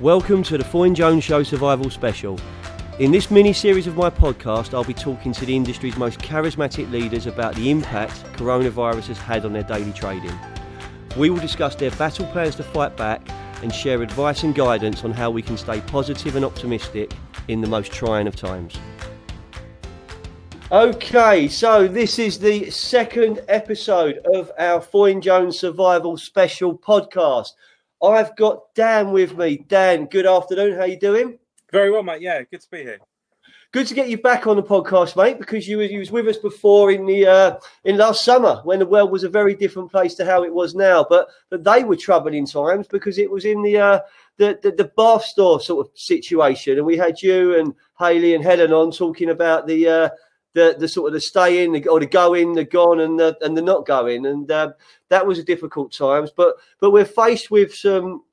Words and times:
Welcome 0.00 0.44
to 0.44 0.56
the 0.56 0.62
Foyne 0.62 0.94
Jones 0.94 1.24
Show 1.24 1.42
Survival 1.42 1.90
Special. 1.90 2.38
In 3.00 3.10
this 3.10 3.32
mini 3.32 3.52
series 3.52 3.88
of 3.88 3.96
my 3.96 4.08
podcast, 4.08 4.72
I'll 4.72 4.84
be 4.84 4.94
talking 4.94 5.32
to 5.32 5.44
the 5.44 5.56
industry's 5.56 5.96
most 5.96 6.20
charismatic 6.20 6.88
leaders 6.92 7.26
about 7.26 7.56
the 7.56 7.68
impact 7.68 8.12
coronavirus 8.34 9.08
has 9.08 9.18
had 9.18 9.44
on 9.44 9.52
their 9.52 9.64
daily 9.64 9.92
trading. 9.92 10.38
We 11.16 11.30
will 11.30 11.40
discuss 11.40 11.74
their 11.74 11.90
battle 11.90 12.26
plans 12.26 12.54
to 12.56 12.62
fight 12.62 12.96
back 12.96 13.28
and 13.60 13.74
share 13.74 14.00
advice 14.00 14.44
and 14.44 14.54
guidance 14.54 15.02
on 15.02 15.10
how 15.10 15.32
we 15.32 15.42
can 15.42 15.56
stay 15.56 15.80
positive 15.80 16.36
and 16.36 16.44
optimistic 16.44 17.12
in 17.48 17.60
the 17.60 17.66
most 17.66 17.90
trying 17.90 18.28
of 18.28 18.36
times. 18.36 18.78
Okay, 20.70 21.48
so 21.48 21.88
this 21.88 22.20
is 22.20 22.38
the 22.38 22.70
second 22.70 23.40
episode 23.48 24.20
of 24.32 24.52
our 24.60 24.80
Foyne 24.80 25.20
Jones 25.20 25.58
Survival 25.58 26.16
Special 26.16 26.78
podcast. 26.78 27.54
I've 28.02 28.36
got 28.36 28.74
Dan 28.74 29.12
with 29.12 29.36
me. 29.36 29.64
Dan, 29.68 30.06
good 30.06 30.26
afternoon. 30.26 30.78
How 30.78 30.84
you 30.84 30.98
doing? 30.98 31.38
Very 31.72 31.90
well, 31.90 32.02
mate. 32.02 32.22
Yeah, 32.22 32.42
good 32.42 32.60
to 32.60 32.70
be 32.70 32.78
here. 32.78 32.98
Good 33.70 33.86
to 33.88 33.94
get 33.94 34.08
you 34.08 34.16
back 34.16 34.46
on 34.46 34.56
the 34.56 34.62
podcast, 34.62 35.14
mate, 35.14 35.38
because 35.38 35.68
you 35.68 35.76
were 35.76 35.82
you 35.82 35.98
was 35.98 36.10
with 36.10 36.26
us 36.26 36.38
before 36.38 36.90
in 36.90 37.04
the 37.04 37.26
uh, 37.26 37.58
in 37.84 37.98
last 37.98 38.24
summer 38.24 38.62
when 38.64 38.78
the 38.78 38.86
world 38.86 39.10
was 39.10 39.24
a 39.24 39.28
very 39.28 39.54
different 39.54 39.90
place 39.90 40.14
to 40.14 40.24
how 40.24 40.42
it 40.42 40.54
was 40.54 40.74
now. 40.74 41.04
But 41.06 41.28
but 41.50 41.64
they 41.64 41.84
were 41.84 41.96
troubling 41.96 42.46
times 42.46 42.86
because 42.86 43.18
it 43.18 43.30
was 43.30 43.44
in 43.44 43.60
the 43.60 43.76
uh, 43.76 44.00
the, 44.38 44.58
the, 44.62 44.70
the 44.70 44.90
bath 44.96 45.24
store 45.24 45.60
sort 45.60 45.86
of 45.86 45.92
situation, 45.98 46.78
and 46.78 46.86
we 46.86 46.96
had 46.96 47.20
you 47.20 47.58
and 47.58 47.74
Haley 47.98 48.34
and 48.34 48.42
Helen 48.42 48.72
on 48.72 48.90
talking 48.90 49.28
about 49.28 49.66
the 49.66 49.86
uh, 49.86 50.08
the 50.58 50.76
the 50.78 50.88
sort 50.88 51.08
of 51.08 51.12
the 51.14 51.20
stay 51.20 51.64
in 51.64 51.88
or 51.88 52.00
the 52.00 52.06
go 52.06 52.34
in, 52.34 52.52
the 52.52 52.64
gone, 52.64 53.00
and 53.00 53.18
the 53.18 53.38
and 53.42 53.56
the 53.56 53.62
not 53.62 53.86
going, 53.86 54.26
and 54.26 54.50
uh, 54.50 54.72
that 55.08 55.26
was 55.26 55.38
a 55.38 55.44
difficult 55.44 55.92
times. 55.92 56.30
But 56.36 56.56
but 56.80 56.90
we're 56.90 57.04
faced 57.04 57.50
with 57.50 57.74
some. 57.74 58.24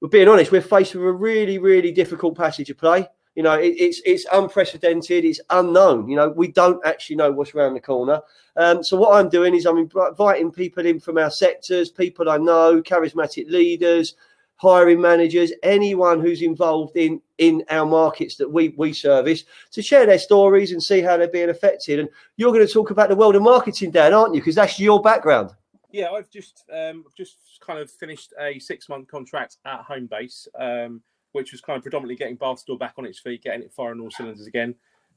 We're 0.00 0.08
being 0.08 0.28
honest. 0.28 0.50
We're 0.50 0.62
faced 0.62 0.94
with 0.94 1.04
a 1.04 1.12
really 1.12 1.58
really 1.58 1.92
difficult 1.92 2.36
passage 2.36 2.70
of 2.70 2.78
play. 2.78 3.06
You 3.34 3.42
know, 3.42 3.54
it, 3.54 3.74
it's 3.78 4.00
it's 4.04 4.26
unprecedented. 4.32 5.24
It's 5.24 5.40
unknown. 5.50 6.08
You 6.08 6.16
know, 6.16 6.30
we 6.30 6.48
don't 6.48 6.84
actually 6.86 7.16
know 7.16 7.30
what's 7.30 7.54
around 7.54 7.74
the 7.74 7.80
corner. 7.80 8.20
Um, 8.56 8.82
so 8.82 8.96
what 8.96 9.14
I'm 9.14 9.28
doing 9.28 9.54
is 9.54 9.66
I'm 9.66 9.78
inviting 9.78 10.50
people 10.50 10.86
in 10.86 11.00
from 11.00 11.18
our 11.18 11.30
sectors, 11.30 11.90
people 11.90 12.28
I 12.28 12.38
know, 12.38 12.82
charismatic 12.82 13.50
leaders, 13.50 14.14
hiring 14.62 15.00
managers, 15.00 15.52
anyone 15.64 16.20
who's 16.20 16.40
involved 16.40 16.96
in 16.96 17.20
in 17.38 17.64
our 17.68 17.84
markets 17.84 18.36
that 18.36 18.48
we 18.48 18.68
we 18.78 18.92
service, 18.92 19.44
to 19.72 19.82
share 19.82 20.06
their 20.06 20.20
stories 20.20 20.70
and 20.70 20.80
see 20.80 21.00
how 21.00 21.16
they're 21.16 21.28
being 21.28 21.50
affected. 21.50 21.98
And 21.98 22.08
you're 22.36 22.52
going 22.52 22.66
to 22.66 22.72
talk 22.72 22.90
about 22.90 23.08
the 23.08 23.16
world 23.16 23.34
of 23.34 23.42
marketing, 23.42 23.90
Dan, 23.90 24.14
aren't 24.14 24.34
you? 24.34 24.40
Because 24.40 24.54
that's 24.54 24.78
your 24.78 25.02
background. 25.02 25.50
Yeah, 25.90 26.10
I've 26.10 26.30
just 26.30 26.64
um, 26.72 27.04
just 27.16 27.36
kind 27.60 27.80
of 27.80 27.90
finished 27.90 28.32
a 28.40 28.58
six 28.60 28.88
month 28.88 29.08
contract 29.08 29.56
at 29.66 29.84
Homebase. 29.86 30.46
Um, 30.58 31.02
which 31.32 31.50
was 31.50 31.60
kind 31.60 31.78
of 31.78 31.82
predominantly 31.82 32.16
getting 32.16 32.36
Bath 32.36 32.60
Store 32.60 32.78
back 32.78 32.94
on 32.98 33.06
its 33.06 33.18
feet, 33.18 33.42
getting 33.42 33.62
it 33.62 33.72
firing 33.72 34.00
all 34.00 34.10
cylinders 34.10 34.46
again. 34.46 34.74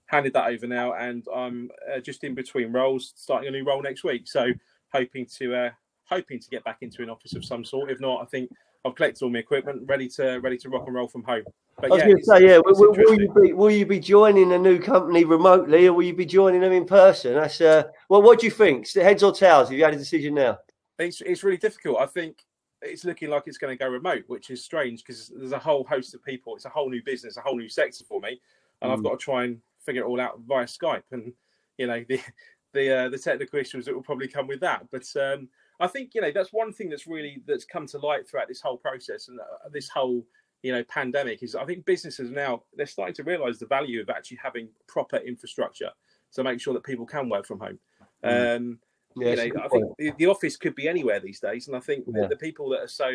Handed 0.07 0.33
that 0.33 0.47
over 0.47 0.65
now, 0.67 0.93
and 0.93 1.25
I'm 1.35 1.69
uh, 1.93 1.99
just 1.99 2.23
in 2.23 2.35
between 2.35 2.71
roles, 2.71 3.13
starting 3.15 3.49
a 3.49 3.51
new 3.51 3.65
role 3.65 3.81
next 3.81 4.03
week. 4.03 4.27
So 4.27 4.47
hoping 4.93 5.25
to 5.37 5.55
uh, 5.55 5.69
hoping 6.05 6.39
to 6.39 6.49
get 6.49 6.63
back 6.63 6.77
into 6.81 7.01
an 7.01 7.09
office 7.09 7.35
of 7.35 7.43
some 7.43 7.65
sort. 7.65 7.91
If 7.91 7.99
not, 7.99 8.21
I 8.21 8.25
think 8.25 8.49
I've 8.85 8.95
collected 8.95 9.23
all 9.23 9.31
my 9.31 9.39
equipment, 9.39 9.83
ready 9.87 10.07
to 10.09 10.37
ready 10.39 10.57
to 10.59 10.69
rock 10.69 10.83
and 10.85 10.95
roll 10.95 11.07
from 11.07 11.23
home. 11.23 11.43
But 11.77 11.87
I 11.87 11.89
was 11.89 11.99
yeah, 11.99 12.05
going 12.05 12.17
to 12.17 12.23
say, 12.23 12.47
yeah, 12.47 12.59
will, 12.63 12.93
will, 12.93 13.19
you 13.19 13.33
be 13.33 13.53
will 13.53 13.71
you 13.71 13.85
be 13.85 13.99
joining 13.99 14.53
a 14.53 14.57
new 14.57 14.79
company 14.79 15.25
remotely, 15.25 15.87
or 15.87 15.93
will 15.93 16.03
you 16.03 16.13
be 16.13 16.25
joining 16.25 16.61
them 16.61 16.71
in 16.71 16.85
person? 16.85 17.33
That's 17.33 17.59
uh, 17.59 17.85
well, 18.09 18.21
what 18.21 18.39
do 18.39 18.45
you 18.45 18.51
think? 18.51 18.91
Heads 18.93 19.23
or 19.23 19.33
tails? 19.33 19.69
Have 19.69 19.77
you 19.77 19.83
had 19.83 19.95
a 19.95 19.97
decision 19.97 20.35
now? 20.35 20.59
It's 20.99 21.21
it's 21.21 21.43
really 21.43 21.57
difficult. 21.57 21.99
I 21.99 22.05
think 22.05 22.37
it's 22.81 23.03
looking 23.03 23.29
like 23.29 23.43
it's 23.47 23.57
going 23.57 23.75
to 23.75 23.83
go 23.83 23.89
remote, 23.89 24.23
which 24.27 24.51
is 24.51 24.63
strange 24.63 25.03
because 25.03 25.31
there's 25.35 25.51
a 25.51 25.59
whole 25.59 25.83
host 25.83 26.13
of 26.13 26.23
people. 26.23 26.55
It's 26.55 26.65
a 26.65 26.69
whole 26.69 26.89
new 26.89 27.01
business, 27.03 27.37
a 27.37 27.41
whole 27.41 27.57
new 27.57 27.69
sector 27.69 28.03
for 28.07 28.21
me, 28.21 28.39
and 28.81 28.91
mm. 28.91 28.93
I've 28.93 29.03
got 29.03 29.19
to 29.19 29.23
try 29.23 29.45
and 29.45 29.59
figure 29.83 30.03
it 30.03 30.07
all 30.07 30.21
out 30.21 30.39
via 30.47 30.65
Skype. 30.65 31.03
And 31.11 31.33
you 31.79 31.87
know 31.87 32.05
the 32.07 32.21
the 32.73 32.97
uh, 32.97 33.09
the 33.09 33.17
technical 33.17 33.59
issues 33.59 33.85
that 33.85 33.95
will 33.95 34.03
probably 34.03 34.27
come 34.27 34.45
with 34.45 34.59
that. 34.59 34.85
But 34.91 35.07
um, 35.19 35.49
I 35.79 35.87
think 35.87 36.11
you 36.13 36.21
know 36.21 36.31
that's 36.31 36.53
one 36.53 36.71
thing 36.71 36.89
that's 36.89 37.07
really 37.07 37.41
that's 37.45 37.65
come 37.65 37.87
to 37.87 37.97
light 37.99 38.27
throughout 38.27 38.47
this 38.47 38.61
whole 38.61 38.77
process 38.77 39.27
and 39.27 39.39
uh, 39.39 39.69
this 39.71 39.89
whole 39.89 40.25
you 40.63 40.71
know 40.71 40.83
pandemic 40.85 41.43
is 41.43 41.55
I 41.55 41.65
think 41.65 41.85
businesses 41.85 42.31
now 42.31 42.63
they're 42.75 42.85
starting 42.85 43.15
to 43.15 43.23
realise 43.23 43.59
the 43.59 43.65
value 43.65 44.01
of 44.01 44.09
actually 44.09 44.39
having 44.41 44.69
proper 44.87 45.17
infrastructure 45.17 45.91
to 46.33 46.43
make 46.43 46.59
sure 46.59 46.73
that 46.73 46.83
people 46.83 47.05
can 47.05 47.29
work 47.29 47.45
from 47.45 47.59
home. 47.59 47.79
Mm. 48.23 48.55
Um, 48.55 48.79
yeah, 49.17 49.43
you 49.43 49.53
know, 49.53 49.63
I 49.63 49.67
think 49.69 49.85
the, 49.97 50.11
the, 50.17 50.25
office 50.25 50.57
could 50.57 50.75
be 50.75 50.89
anywhere 50.89 51.21
these 51.21 51.39
days, 51.39 51.67
and 51.67 51.77
I 51.77 51.79
think 51.79 52.03
yeah. 52.07 52.23
the, 52.23 52.29
the, 52.29 52.35
people 52.35 52.69
that 52.71 52.81
are 52.81 52.87
so 52.87 53.09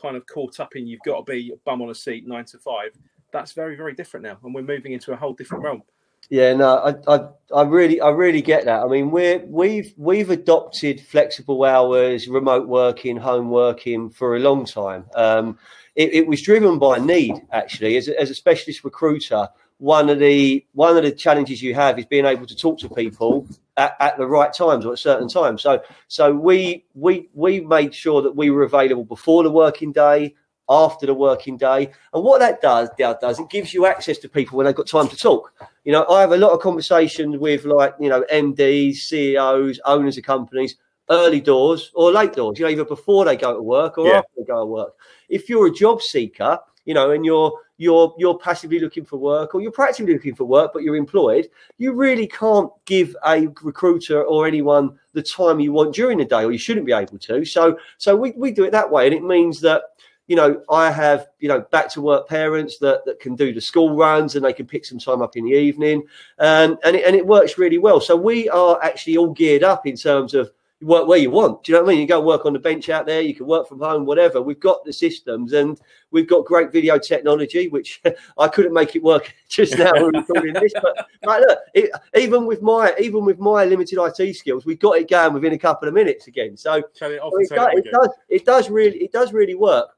kind 0.00 0.16
of 0.16 0.26
caught 0.26 0.60
up 0.60 0.76
in 0.76 0.86
you've 0.86 1.00
got 1.04 1.26
to 1.26 1.30
be 1.30 1.52
bum 1.66 1.82
on 1.82 1.90
a 1.90 1.94
seat 1.94 2.26
nine 2.26 2.46
to 2.46 2.58
five. 2.58 2.92
That's 3.32 3.52
very 3.52 3.76
very 3.76 3.92
different 3.92 4.24
now, 4.24 4.38
and 4.42 4.54
we're 4.54 4.62
moving 4.62 4.92
into 4.92 5.12
a 5.12 5.16
whole 5.16 5.34
different 5.34 5.64
realm. 5.64 5.82
Yeah, 6.28 6.54
no, 6.54 6.78
I, 6.78 7.14
I, 7.14 7.28
I 7.54 7.62
really, 7.62 8.00
I 8.00 8.08
really 8.10 8.42
get 8.42 8.64
that. 8.64 8.82
I 8.82 8.88
mean, 8.88 9.10
we're 9.10 9.44
we've 9.46 9.94
we've 9.96 10.30
adopted 10.30 11.00
flexible 11.00 11.64
hours, 11.64 12.26
remote 12.26 12.66
working, 12.66 13.16
home 13.16 13.50
working 13.50 14.10
for 14.10 14.36
a 14.36 14.40
long 14.40 14.64
time. 14.64 15.04
Um, 15.14 15.58
it, 15.94 16.12
it 16.12 16.26
was 16.26 16.42
driven 16.42 16.78
by 16.78 16.98
need, 16.98 17.34
actually, 17.52 17.96
as 17.96 18.08
a, 18.08 18.20
as 18.20 18.30
a 18.30 18.34
specialist 18.34 18.84
recruiter 18.84 19.48
one 19.78 20.08
of 20.08 20.18
the 20.18 20.64
one 20.72 20.96
of 20.96 21.02
the 21.02 21.12
challenges 21.12 21.62
you 21.62 21.74
have 21.74 21.98
is 21.98 22.06
being 22.06 22.24
able 22.24 22.46
to 22.46 22.56
talk 22.56 22.78
to 22.78 22.88
people 22.88 23.46
at, 23.76 23.94
at, 24.00 24.16
the 24.16 24.26
right 24.26 24.52
times 24.52 24.86
or 24.86 24.92
at 24.92 24.98
certain 24.98 25.28
times. 25.28 25.62
So 25.62 25.82
so 26.08 26.34
we 26.34 26.84
we 26.94 27.28
we 27.34 27.60
made 27.60 27.94
sure 27.94 28.22
that 28.22 28.36
we 28.36 28.50
were 28.50 28.62
available 28.62 29.04
before 29.04 29.42
the 29.42 29.50
working 29.50 29.92
day, 29.92 30.34
after 30.68 31.06
the 31.06 31.14
working 31.14 31.56
day, 31.56 31.90
and 32.12 32.24
what 32.24 32.40
that 32.40 32.60
does 32.60 32.88
Dan, 32.98 33.16
does 33.20 33.38
it 33.38 33.48
gives 33.50 33.72
you 33.72 33.86
access 33.86 34.18
to 34.18 34.28
people 34.28 34.56
when 34.56 34.66
they've 34.66 34.74
got 34.74 34.88
time 34.88 35.08
to 35.08 35.16
talk. 35.16 35.52
You 35.84 35.92
know, 35.92 36.06
I 36.08 36.20
have 36.20 36.32
a 36.32 36.36
lot 36.36 36.52
of 36.52 36.60
conversations 36.60 37.36
with 37.36 37.64
like 37.64 37.94
you 38.00 38.08
know 38.08 38.24
MDs, 38.32 38.96
CEOs, 38.96 39.80
owners 39.84 40.18
of 40.18 40.24
companies. 40.24 40.76
Early 41.08 41.40
doors 41.40 41.92
or 41.94 42.10
late 42.10 42.32
doors, 42.32 42.58
you 42.58 42.64
know, 42.64 42.70
either 42.72 42.84
before 42.84 43.24
they 43.24 43.36
go 43.36 43.54
to 43.54 43.62
work 43.62 43.96
or 43.96 44.08
yeah. 44.08 44.18
after 44.18 44.30
they 44.38 44.42
go 44.42 44.58
to 44.58 44.66
work. 44.66 44.96
If 45.28 45.48
you're 45.48 45.68
a 45.68 45.72
job 45.72 46.02
seeker, 46.02 46.58
you 46.84 46.94
know, 46.94 47.10
and 47.10 47.24
you're 47.24 47.52
you're 47.78 48.14
you're 48.16 48.38
passively 48.38 48.78
looking 48.78 49.04
for 49.04 49.18
work 49.18 49.54
or 49.54 49.60
you're 49.60 49.72
practically 49.72 50.14
looking 50.14 50.34
for 50.34 50.44
work, 50.44 50.72
but 50.72 50.82
you're 50.82 50.96
employed, 50.96 51.48
you 51.78 51.92
really 51.92 52.26
can't 52.26 52.70
give 52.86 53.14
a 53.26 53.48
recruiter 53.62 54.22
or 54.22 54.46
anyone 54.46 54.98
the 55.12 55.22
time 55.22 55.60
you 55.60 55.72
want 55.72 55.94
during 55.94 56.18
the 56.18 56.24
day, 56.24 56.44
or 56.44 56.52
you 56.52 56.58
shouldn't 56.58 56.86
be 56.86 56.92
able 56.92 57.18
to. 57.18 57.44
So 57.44 57.78
so 57.98 58.16
we, 58.16 58.32
we 58.32 58.50
do 58.50 58.64
it 58.64 58.72
that 58.72 58.90
way, 58.90 59.06
and 59.06 59.14
it 59.14 59.22
means 59.22 59.60
that 59.60 59.82
you 60.26 60.36
know 60.36 60.62
I 60.70 60.90
have 60.90 61.28
you 61.38 61.48
know 61.48 61.60
back 61.70 61.88
to 61.90 62.00
work 62.00 62.28
parents 62.28 62.78
that 62.78 63.04
that 63.04 63.20
can 63.20 63.36
do 63.36 63.52
the 63.52 63.60
school 63.60 63.96
runs 63.96 64.36
and 64.36 64.44
they 64.44 64.52
can 64.52 64.66
pick 64.66 64.84
some 64.84 64.98
time 64.98 65.22
up 65.22 65.36
in 65.36 65.44
the 65.44 65.52
evening, 65.52 66.02
and 66.38 66.78
and 66.84 66.96
it, 66.96 67.06
and 67.06 67.16
it 67.16 67.26
works 67.26 67.58
really 67.58 67.78
well. 67.78 68.00
So 68.00 68.16
we 68.16 68.48
are 68.48 68.82
actually 68.82 69.16
all 69.16 69.32
geared 69.32 69.62
up 69.62 69.86
in 69.86 69.96
terms 69.96 70.34
of 70.34 70.50
work 70.82 71.08
where 71.08 71.18
you 71.18 71.30
want. 71.30 71.64
Do 71.64 71.72
you 71.72 71.78
know 71.78 71.84
what 71.84 71.90
I 71.90 71.92
mean? 71.92 72.02
You 72.02 72.06
go 72.06 72.20
work 72.20 72.44
on 72.44 72.52
the 72.52 72.58
bench 72.58 72.88
out 72.90 73.06
there, 73.06 73.22
you 73.22 73.34
can 73.34 73.46
work 73.46 73.66
from 73.68 73.80
home, 73.80 74.04
whatever. 74.04 74.42
We've 74.42 74.60
got 74.60 74.84
the 74.84 74.92
systems 74.92 75.52
and 75.54 75.80
we've 76.10 76.28
got 76.28 76.44
great 76.44 76.70
video 76.70 76.98
technology, 76.98 77.68
which 77.68 78.02
I 78.38 78.48
couldn't 78.48 78.74
make 78.74 78.94
it 78.94 79.02
work 79.02 79.34
just 79.48 79.78
now 79.78 79.92
recording 79.92 80.54
this. 80.54 80.72
But, 80.74 81.06
but 81.22 81.40
look, 81.40 81.58
it, 81.74 81.90
even 82.14 82.46
with 82.46 82.62
my 82.62 82.94
even 82.98 83.24
with 83.24 83.38
my 83.38 83.64
limited 83.64 83.98
IT 84.00 84.36
skills, 84.36 84.66
we 84.66 84.76
got 84.76 84.98
it 84.98 85.08
going 85.08 85.32
within 85.32 85.54
a 85.54 85.58
couple 85.58 85.88
of 85.88 85.94
minutes 85.94 86.26
again. 86.26 86.56
So, 86.56 86.82
so 86.92 87.10
it, 87.10 87.20
it, 87.22 87.48
does, 87.50 87.68
it, 87.72 87.90
does, 87.90 88.08
it 88.28 88.44
does 88.44 88.70
really 88.70 88.98
it 88.98 89.12
does 89.12 89.32
really 89.32 89.54
work. 89.54 89.95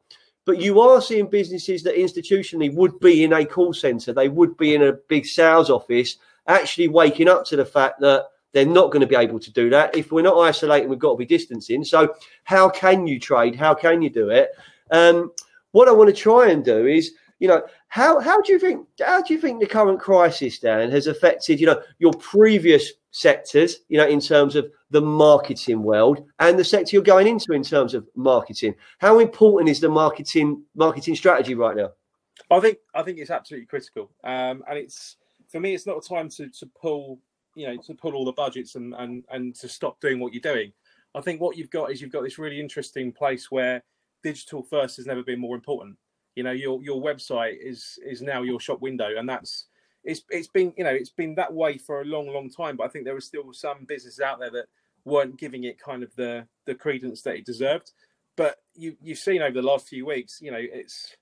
But 0.49 0.63
you 0.63 0.81
are 0.81 1.03
seeing 1.03 1.27
businesses 1.27 1.83
that 1.83 1.97
institutionally 1.97 2.73
would 2.73 2.99
be 3.01 3.23
in 3.23 3.35
a 3.35 3.45
call 3.45 3.75
center, 3.75 4.15
they 4.15 4.31
would 4.31 4.57
be 4.57 4.75
in 4.75 4.85
a 4.85 4.95
big 4.95 5.27
sales 5.27 5.69
office, 5.69 6.17
actually 6.47 6.89
waking 6.89 7.29
up 7.29 7.45
to 7.49 7.57
the 7.57 7.67
fact 7.67 8.01
that 8.01 8.29
they're 8.55 8.65
not 8.65 8.91
going 8.91 9.03
to 9.03 9.07
be 9.07 9.15
able 9.15 9.39
to 9.41 9.53
do 9.53 9.69
that. 9.69 9.95
If 9.95 10.11
we're 10.11 10.23
not 10.23 10.39
isolating, 10.39 10.89
we've 10.89 10.99
got 10.99 11.11
to 11.11 11.19
be 11.19 11.27
distancing. 11.27 11.85
So, 11.85 12.15
how 12.45 12.71
can 12.71 13.07
you 13.07 13.21
trade? 13.21 13.57
How 13.57 13.75
can 13.75 14.01
you 14.01 14.09
do 14.09 14.31
it? 14.31 14.53
Um, 14.91 15.33
what 15.73 15.87
I 15.87 15.93
want 15.93 16.09
to 16.09 16.17
try 16.17 16.49
and 16.49 16.65
do 16.65 16.87
is, 16.87 17.13
you 17.41 17.49
know, 17.49 17.63
how 17.89 18.19
how 18.19 18.41
do 18.41 18.51
you 18.51 18.59
think 18.59 18.87
how 19.05 19.21
do 19.21 19.35
you 19.35 19.41
think 19.43 19.61
the 19.61 19.67
current 19.67 20.01
crisis, 20.01 20.59
Dan, 20.61 20.91
has 20.91 21.09
affected, 21.09 21.61
you 21.61 21.67
know, 21.67 21.83
your 21.99 22.15
previous 22.15 22.91
sectors, 23.19 23.79
you 23.89 23.99
know, 23.99 24.07
in 24.07 24.21
terms 24.21 24.55
of 24.55 24.71
the 24.91 25.01
marketing 25.01 25.83
world 25.83 26.25
and 26.39 26.57
the 26.57 26.63
sector 26.65 26.95
you're 26.95 27.03
going 27.03 27.27
into 27.27 27.53
in 27.53 27.65
terms 27.65 27.93
of 27.93 28.07
marketing? 28.15 28.75
How 28.99 29.19
important 29.19 29.69
is 29.69 29.81
the 29.81 29.89
marketing 29.89 30.63
marketing 30.77 31.17
strategy 31.17 31.55
right 31.55 31.77
now? 31.77 31.91
I 32.51 32.61
think 32.61 32.79
I 32.95 33.03
think 33.03 33.19
it's 33.19 33.31
absolutely 33.31 33.67
critical, 33.67 34.13
um, 34.23 34.63
and 34.69 34.79
it's 34.79 35.17
for 35.51 35.59
me, 35.59 35.75
it's 35.75 35.87
not 35.87 36.05
a 36.05 36.09
time 36.09 36.29
to 36.31 36.49
to 36.49 36.67
pull 36.81 37.19
you 37.57 37.67
know 37.67 37.77
to 37.87 37.95
pull 37.95 38.15
all 38.15 38.25
the 38.25 38.33
budgets 38.33 38.77
and 38.77 38.95
and 38.95 39.25
and 39.31 39.55
to 39.57 39.69
stop 39.69 40.01
doing 40.01 40.21
what 40.21 40.33
you're 40.33 40.41
doing. 40.55 40.73
I 41.15 41.21
think 41.21 41.41
what 41.41 41.57
you've 41.57 41.71
got 41.71 41.91
is 41.91 42.01
you've 42.01 42.13
got 42.13 42.23
this 42.23 42.39
really 42.39 42.61
interesting 42.61 43.11
place 43.11 43.51
where 43.51 43.83
digital 44.23 44.63
first 44.63 44.97
has 44.97 45.07
never 45.07 45.23
been 45.25 45.41
more 45.41 45.57
important. 45.57 45.97
You 46.37 46.45
know, 46.45 46.53
your 46.53 46.81
your 46.85 47.03
website 47.03 47.57
is 47.61 47.99
is 48.07 48.23
now 48.23 48.43
your 48.43 48.61
shop 48.61 48.81
window, 48.81 49.11
and 49.19 49.29
that's 49.29 49.67
it's 50.09 50.23
it's 50.31 50.49
been 50.49 50.73
you 50.79 50.85
know 50.85 50.91
it's 50.91 51.11
been 51.11 51.35
that 51.35 51.53
way 51.53 51.77
for 51.77 52.01
a 52.01 52.05
long 52.05 52.33
long 52.33 52.49
time. 52.49 52.77
But 52.77 52.85
I 52.85 52.89
think 52.89 53.05
there 53.05 53.15
are 53.15 53.21
still 53.21 53.53
some 53.53 53.85
businesses 53.87 54.21
out 54.21 54.41
there 54.41 54.51
that 54.51 54.67
weren't 55.05 55.39
giving 55.39 55.65
it 55.65 55.79
kind 55.79 56.03
of 56.03 56.15
the 56.17 56.47
the 56.65 56.75
credence 56.75 57.21
that 57.23 57.37
it 57.37 57.45
deserved. 57.45 57.93
But 58.35 58.57
you 58.75 58.97
you've 59.03 59.19
seen 59.19 59.43
over 59.43 59.53
the 59.53 59.67
last 59.67 59.87
few 59.87 60.07
weeks, 60.07 60.41
you 60.41 60.51
know, 60.51 60.61
it's 60.61 61.15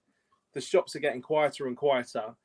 the 0.55 0.61
shops 0.61 0.95
are 0.95 1.01
getting 1.01 1.21
quieter 1.21 1.67
and 1.67 1.77
quieter. 1.77 2.37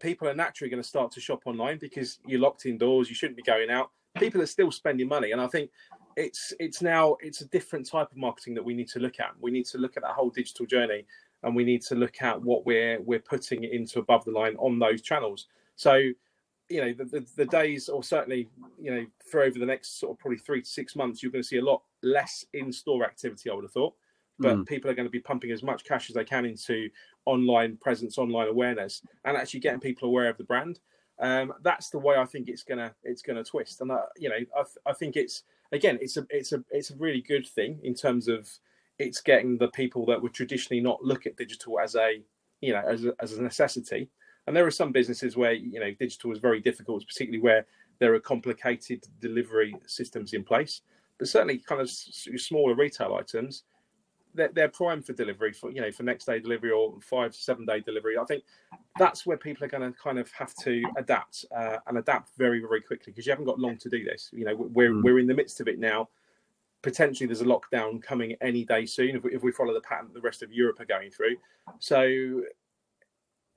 People 0.00 0.26
are 0.26 0.34
naturally 0.34 0.70
going 0.70 0.82
to 0.82 0.88
start 0.88 1.12
to 1.12 1.20
shop 1.20 1.42
online 1.44 1.78
because 1.78 2.18
you're 2.26 2.40
locked 2.40 2.64
indoors. 2.64 3.10
You 3.10 3.14
shouldn't 3.14 3.36
be 3.36 3.42
going 3.42 3.70
out. 3.70 3.90
People 4.18 4.40
are 4.40 4.46
still 4.46 4.72
spending 4.72 5.06
money, 5.06 5.32
and 5.32 5.40
I 5.40 5.48
think 5.48 5.70
it's 6.16 6.54
it's 6.58 6.80
now 6.80 7.16
it's 7.20 7.42
a 7.42 7.48
different 7.48 7.86
type 7.86 8.10
of 8.10 8.16
marketing 8.16 8.54
that 8.54 8.64
we 8.64 8.72
need 8.72 8.88
to 8.88 9.00
look 9.00 9.20
at. 9.20 9.32
We 9.38 9.50
need 9.50 9.66
to 9.66 9.78
look 9.78 9.98
at 9.98 10.02
that 10.02 10.14
whole 10.14 10.30
digital 10.30 10.64
journey, 10.64 11.04
and 11.42 11.54
we 11.54 11.62
need 11.62 11.82
to 11.82 11.94
look 11.94 12.22
at 12.22 12.40
what 12.40 12.64
we're 12.64 13.02
we're 13.02 13.20
putting 13.20 13.64
into 13.64 13.98
above 13.98 14.24
the 14.24 14.30
line 14.30 14.56
on 14.56 14.78
those 14.78 15.02
channels. 15.02 15.46
So, 15.80 15.94
you 16.68 16.80
know, 16.80 16.92
the, 16.92 17.04
the, 17.04 17.26
the 17.36 17.46
days, 17.46 17.88
or 17.88 18.02
certainly, 18.02 18.48
you 18.78 18.90
know, 18.94 19.06
for 19.30 19.42
over 19.42 19.58
the 19.58 19.66
next 19.66 19.98
sort 19.98 20.12
of 20.12 20.18
probably 20.18 20.38
three 20.38 20.62
to 20.62 20.68
six 20.68 20.94
months, 20.94 21.22
you're 21.22 21.32
going 21.32 21.42
to 21.42 21.48
see 21.48 21.56
a 21.56 21.64
lot 21.64 21.82
less 22.02 22.44
in 22.52 22.72
store 22.72 23.04
activity. 23.04 23.48
I 23.48 23.54
would 23.54 23.64
have 23.64 23.72
thought 23.72 23.94
but 24.40 24.56
mm. 24.56 24.66
people 24.66 24.90
are 24.90 24.94
going 24.94 25.06
to 25.06 25.10
be 25.10 25.20
pumping 25.20 25.52
as 25.52 25.62
much 25.62 25.84
cash 25.84 26.08
as 26.08 26.14
they 26.14 26.24
can 26.24 26.44
into 26.44 26.88
online 27.26 27.76
presence, 27.76 28.18
online 28.18 28.48
awareness, 28.48 29.02
and 29.24 29.36
actually 29.36 29.60
getting 29.60 29.80
people 29.80 30.08
aware 30.08 30.28
of 30.28 30.38
the 30.38 30.44
brand. 30.44 30.80
Um, 31.20 31.52
that's 31.62 31.90
the 31.90 31.98
way 31.98 32.16
I 32.16 32.24
think 32.24 32.48
it's 32.48 32.62
gonna 32.62 32.94
it's 33.04 33.20
gonna 33.20 33.44
twist. 33.44 33.82
And 33.82 33.92
uh, 33.92 34.06
you 34.16 34.30
know, 34.30 34.36
I, 34.36 34.62
th- 34.62 34.78
I 34.86 34.94
think 34.94 35.16
it's 35.16 35.42
again, 35.70 35.98
it's 36.00 36.16
a 36.16 36.26
it's 36.30 36.52
a 36.52 36.64
it's 36.70 36.90
a 36.90 36.96
really 36.96 37.20
good 37.20 37.46
thing 37.46 37.78
in 37.82 37.94
terms 37.94 38.26
of 38.26 38.48
it's 38.98 39.20
getting 39.20 39.58
the 39.58 39.68
people 39.68 40.06
that 40.06 40.20
would 40.20 40.32
traditionally 40.32 40.80
not 40.80 41.04
look 41.04 41.26
at 41.26 41.36
digital 41.36 41.78
as 41.78 41.94
a 41.94 42.22
you 42.62 42.72
know 42.72 42.82
as 42.88 43.04
a, 43.04 43.12
as 43.20 43.34
a 43.34 43.42
necessity. 43.42 44.08
And 44.50 44.56
there 44.56 44.66
are 44.66 44.72
some 44.72 44.90
businesses 44.90 45.36
where 45.36 45.52
you 45.52 45.78
know 45.78 45.92
digital 45.92 46.32
is 46.32 46.40
very 46.40 46.58
difficult, 46.58 47.06
particularly 47.06 47.40
where 47.40 47.66
there 48.00 48.12
are 48.14 48.18
complicated 48.18 49.06
delivery 49.20 49.76
systems 49.86 50.32
in 50.32 50.42
place. 50.42 50.80
But 51.18 51.28
certainly, 51.28 51.58
kind 51.58 51.80
of 51.80 51.88
smaller 51.88 52.74
retail 52.74 53.14
items, 53.14 53.62
they're, 54.34 54.50
they're 54.52 54.68
prime 54.68 55.02
for 55.02 55.12
delivery 55.12 55.52
for 55.52 55.70
you 55.70 55.80
know 55.80 55.92
for 55.92 56.02
next 56.02 56.24
day 56.24 56.40
delivery 56.40 56.72
or 56.72 56.98
five 57.00 57.30
to 57.30 57.38
seven 57.38 57.64
day 57.64 57.78
delivery. 57.78 58.18
I 58.18 58.24
think 58.24 58.42
that's 58.98 59.24
where 59.24 59.36
people 59.36 59.64
are 59.66 59.68
going 59.68 59.92
to 59.92 59.96
kind 59.96 60.18
of 60.18 60.28
have 60.32 60.52
to 60.64 60.82
adapt 60.96 61.44
uh, 61.56 61.76
and 61.86 61.98
adapt 61.98 62.36
very 62.36 62.60
very 62.60 62.80
quickly 62.80 63.12
because 63.12 63.26
you 63.26 63.30
haven't 63.30 63.46
got 63.46 63.60
long 63.60 63.76
to 63.76 63.88
do 63.88 64.02
this. 64.02 64.30
You 64.32 64.46
know 64.46 64.56
we're 64.56 64.90
mm. 64.90 65.04
we're 65.04 65.20
in 65.20 65.28
the 65.28 65.34
midst 65.34 65.60
of 65.60 65.68
it 65.68 65.78
now. 65.78 66.08
Potentially, 66.82 67.28
there's 67.28 67.40
a 67.40 67.44
lockdown 67.44 68.02
coming 68.02 68.34
any 68.40 68.64
day 68.64 68.84
soon 68.84 69.14
if 69.14 69.22
we, 69.22 69.32
if 69.32 69.44
we 69.44 69.52
follow 69.52 69.72
the 69.72 69.80
pattern 69.82 70.08
the 70.12 70.20
rest 70.20 70.42
of 70.42 70.52
Europe 70.52 70.80
are 70.80 70.86
going 70.86 71.12
through. 71.12 71.36
So, 71.78 72.42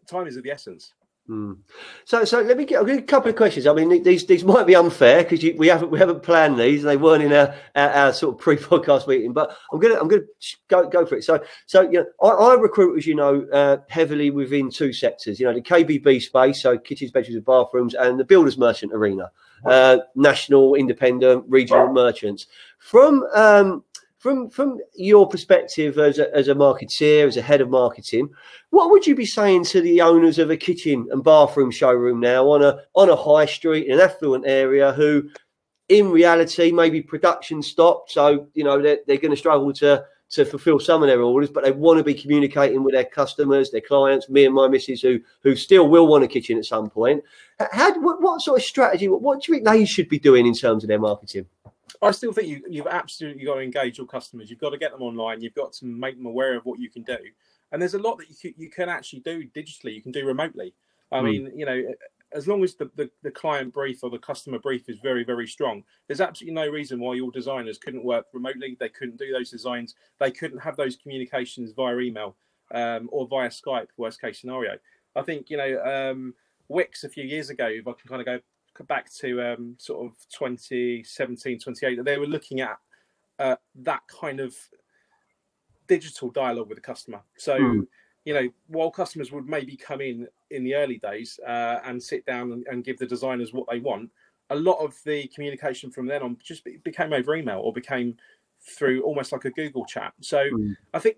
time 0.08 0.28
is 0.28 0.38
of 0.38 0.44
the 0.44 0.52
essence. 0.52 0.94
Mm. 1.30 1.60
So, 2.04 2.26
so 2.26 2.42
let 2.42 2.58
me 2.58 2.66
get, 2.66 2.88
a 2.88 3.02
couple 3.02 3.30
of 3.30 3.38
questions. 3.38 3.66
I 3.66 3.74
mean, 3.74 4.04
these 4.04 4.26
these 4.26 4.44
might 4.44 4.68
be 4.68 4.76
unfair 4.76 5.24
because 5.24 5.42
we 5.58 5.68
haven't 5.68 5.90
we 5.90 5.98
haven't 5.98 6.22
planned 6.22 6.60
these, 6.60 6.84
they 6.84 6.98
weren't 6.98 7.24
in 7.24 7.32
our, 7.32 7.56
our, 7.76 7.90
our 7.92 8.14
sort 8.14 8.36
of 8.36 8.42
pre-podcast 8.42 9.08
meeting. 9.08 9.32
But 9.32 9.56
I'm 9.72 9.80
gonna 9.80 9.96
I'm 9.96 10.10
gonna 10.10 10.24
go 10.68 10.90
go 10.90 11.06
for 11.06 11.16
it. 11.16 11.24
So, 11.24 11.42
so 11.66 11.90
you 11.90 12.04
know, 12.04 12.06
I, 12.22 12.28
I 12.28 12.54
recruit, 12.56 12.98
as 12.98 13.08
you 13.08 13.16
know, 13.16 13.48
uh, 13.54 13.78
heavily 13.88 14.32
within 14.32 14.70
two 14.70 14.92
sectors. 14.92 15.40
You 15.40 15.46
know, 15.46 15.54
the 15.54 15.62
KBB 15.62 16.22
space, 16.22 16.62
so 16.62 16.78
kitchens, 16.78 17.12
bedrooms, 17.12 17.36
and 17.36 17.46
bathrooms, 17.46 17.94
and 17.94 18.20
the 18.20 18.26
builders 18.26 18.58
merchant 18.58 18.92
arena, 18.94 19.32
uh, 19.66 20.00
national, 20.16 20.76
independent, 20.76 21.46
regional 21.48 21.88
merchants. 21.94 22.48
From 22.80 23.26
um, 23.34 23.86
from 24.24 24.50
from 24.50 24.80
your 24.96 25.28
perspective 25.28 26.00
as 26.00 26.18
a, 26.18 26.34
as 26.34 26.48
a 26.48 26.56
marketeer, 26.56 27.28
as 27.28 27.36
a 27.36 27.42
head 27.42 27.60
of 27.60 27.70
marketing, 27.70 28.30
what 28.70 28.90
would 28.90 29.06
you 29.06 29.16
be 29.16 29.26
saying 29.26 29.66
to 29.66 29.82
the 29.82 30.00
owners 30.00 30.40
of 30.40 30.50
a 30.50 30.56
kitchen 30.56 31.06
and 31.12 31.26
bathroom 31.26 31.70
showroom 31.70 32.22
now 32.22 32.48
on 32.48 32.64
a 32.64 32.80
on 32.96 33.10
a 33.10 33.18
high 33.18 33.46
street 33.46 33.86
in 33.86 33.96
an 33.96 34.00
affluent 34.00 34.46
area 34.48 34.94
who, 34.94 35.30
in 35.90 36.10
reality, 36.10 36.72
maybe 36.72 37.02
production 37.02 37.62
stopped, 37.62 38.12
so 38.12 38.48
you 38.54 38.64
know 38.64 38.82
they're, 38.82 39.00
they're 39.08 39.18
going 39.18 39.32
to 39.32 39.38
struggle 39.38 39.74
to 39.74 40.06
to 40.30 40.46
fulfill 40.46 40.80
some 40.80 41.04
of 41.04 41.10
their 41.10 41.22
orders, 41.22 41.50
but 41.50 41.66
they 41.66 41.72
want 41.72 41.98
to 41.98 42.04
be 42.04 42.14
communicating 42.14 42.82
with 42.82 42.94
their 42.94 43.04
customers, 43.04 43.72
their 43.72 43.82
clients, 43.82 44.30
me 44.30 44.46
and 44.46 44.56
my 44.56 44.70
missus 44.70 45.02
who 45.02 45.20
who 45.42 45.54
still 45.54 45.90
will 45.90 46.08
want 46.08 46.24
a 46.24 46.30
kitchen 46.30 46.58
at 46.58 46.64
some 46.64 46.90
point. 46.90 47.22
How, 47.74 48.00
what, 48.00 48.22
what 48.22 48.40
sort 48.40 48.60
of 48.60 48.64
strategy? 48.64 49.10
What, 49.10 49.22
what 49.22 49.44
do 49.44 49.52
you 49.52 49.58
think 49.58 49.68
they 49.68 49.84
should 49.84 50.08
be 50.08 50.18
doing 50.18 50.48
in 50.48 50.54
terms 50.54 50.86
of 50.86 50.88
their 50.88 50.98
marketing? 50.98 51.46
I 52.04 52.12
still 52.12 52.34
think 52.34 52.48
you, 52.48 52.64
you've 52.70 52.88
absolutely 52.88 53.46
got 53.46 53.56
to 53.56 53.62
engage 53.62 53.98
your 53.98 54.08
customers. 54.08 54.50
You've 54.50 54.60
got 54.60 54.72
to 54.72 54.78
get 54.78 54.92
them 54.92 55.02
online. 55.02 55.42
You've 55.42 55.54
got 55.54 55.74
to 55.74 55.86
make 55.86 56.18
them 56.18 56.26
aware 56.26 56.56
of 56.56 56.66
what 56.66 56.80
you 56.80 56.90
can 56.90 57.04
do. 57.04 57.18
And 57.72 57.82
there's 57.82 57.94
a 57.94 58.00
lot 58.00 58.18
that 58.18 58.30
you 58.30 58.36
can, 58.36 58.54
you 58.58 58.70
can 58.70 58.90
actually 58.90 59.20
do 59.20 59.44
digitally. 59.56 59.96
You 59.96 60.02
can 60.02 60.12
do 60.12 60.26
remotely. 60.26 60.74
I 61.12 61.20
mm. 61.20 61.24
mean, 61.24 61.52
you 61.56 61.66
know, 61.66 61.82
as 62.34 62.48
long 62.48 62.64
as 62.64 62.76
the, 62.76 62.90
the, 62.96 63.10
the, 63.22 63.32
client 63.32 63.74
brief 63.74 64.04
or 64.04 64.10
the 64.10 64.18
customer 64.18 64.60
brief 64.60 64.90
is 64.90 64.98
very, 65.00 65.24
very 65.24 65.48
strong, 65.48 65.84
there's 66.08 66.22
absolutely 66.22 66.56
no 66.56 66.68
reason 66.68 67.00
why 67.00 67.14
your 67.16 67.32
designers 67.32 67.78
couldn't 67.78 68.04
work 68.04 68.26
remotely. 68.34 68.76
They 68.80 68.90
couldn't 68.90 69.18
do 69.18 69.32
those 69.32 69.52
designs. 69.52 69.96
They 70.20 70.32
couldn't 70.32 70.60
have 70.60 70.76
those 70.76 70.96
communications 70.96 71.72
via 71.74 71.98
email 72.00 72.36
um, 72.74 73.10
or 73.12 73.28
via 73.28 73.50
Skype, 73.50 73.88
worst 73.98 74.20
case 74.20 74.42
scenario. 74.42 74.78
I 75.16 75.22
think, 75.22 75.50
you 75.50 75.58
know, 75.58 76.12
um, 76.12 76.34
Wickes 76.72 77.04
a 77.04 77.10
few 77.10 77.24
years 77.24 77.50
ago, 77.50 77.68
if 77.68 77.88
I 77.88 77.92
can 77.92 78.08
kind 78.08 78.22
of 78.22 78.26
go 78.26 78.40
back 78.88 79.12
to 79.16 79.54
um, 79.54 79.76
sort 79.78 80.06
of 80.06 80.18
2017, 80.30 81.60
28, 81.60 82.04
they 82.04 82.18
were 82.18 82.26
looking 82.26 82.62
at 82.62 82.78
uh, 83.40 83.56
that 83.76 84.02
kind 84.08 84.40
of 84.40 84.56
digital 85.88 86.30
dialogue 86.30 86.70
with 86.70 86.78
the 86.78 86.82
customer. 86.82 87.22
So, 87.38 87.58
mm. 87.58 87.88
you 88.26 88.34
know, 88.34 88.50
while 88.68 88.92
customers 88.92 89.32
would 89.32 89.48
maybe 89.48 89.76
come 89.76 90.02
in 90.02 90.28
in 90.52 90.64
the 90.64 90.76
early 90.76 90.98
days 90.98 91.40
uh, 91.46 91.80
and 91.84 92.02
sit 92.02 92.26
down 92.26 92.52
and, 92.52 92.66
and, 92.68 92.84
give 92.84 92.98
the 92.98 93.06
designers 93.06 93.54
what 93.54 93.68
they 93.70 93.80
want, 93.80 94.10
a 94.50 94.56
lot 94.56 94.78
of 94.78 94.96
the 95.06 95.28
communication 95.28 95.90
from 95.90 96.06
then 96.06 96.22
on 96.22 96.38
just 96.44 96.68
became 96.84 97.14
over 97.14 97.36
email 97.36 97.60
or 97.60 97.74
became 97.74 98.16
through 98.62 99.02
almost 99.04 99.32
like 99.32 99.46
a 99.46 99.52
Google 99.52 99.86
chat. 99.86 100.14
So, 100.22 100.38
mm. 100.38 100.76
I 100.94 101.00
think 101.00 101.18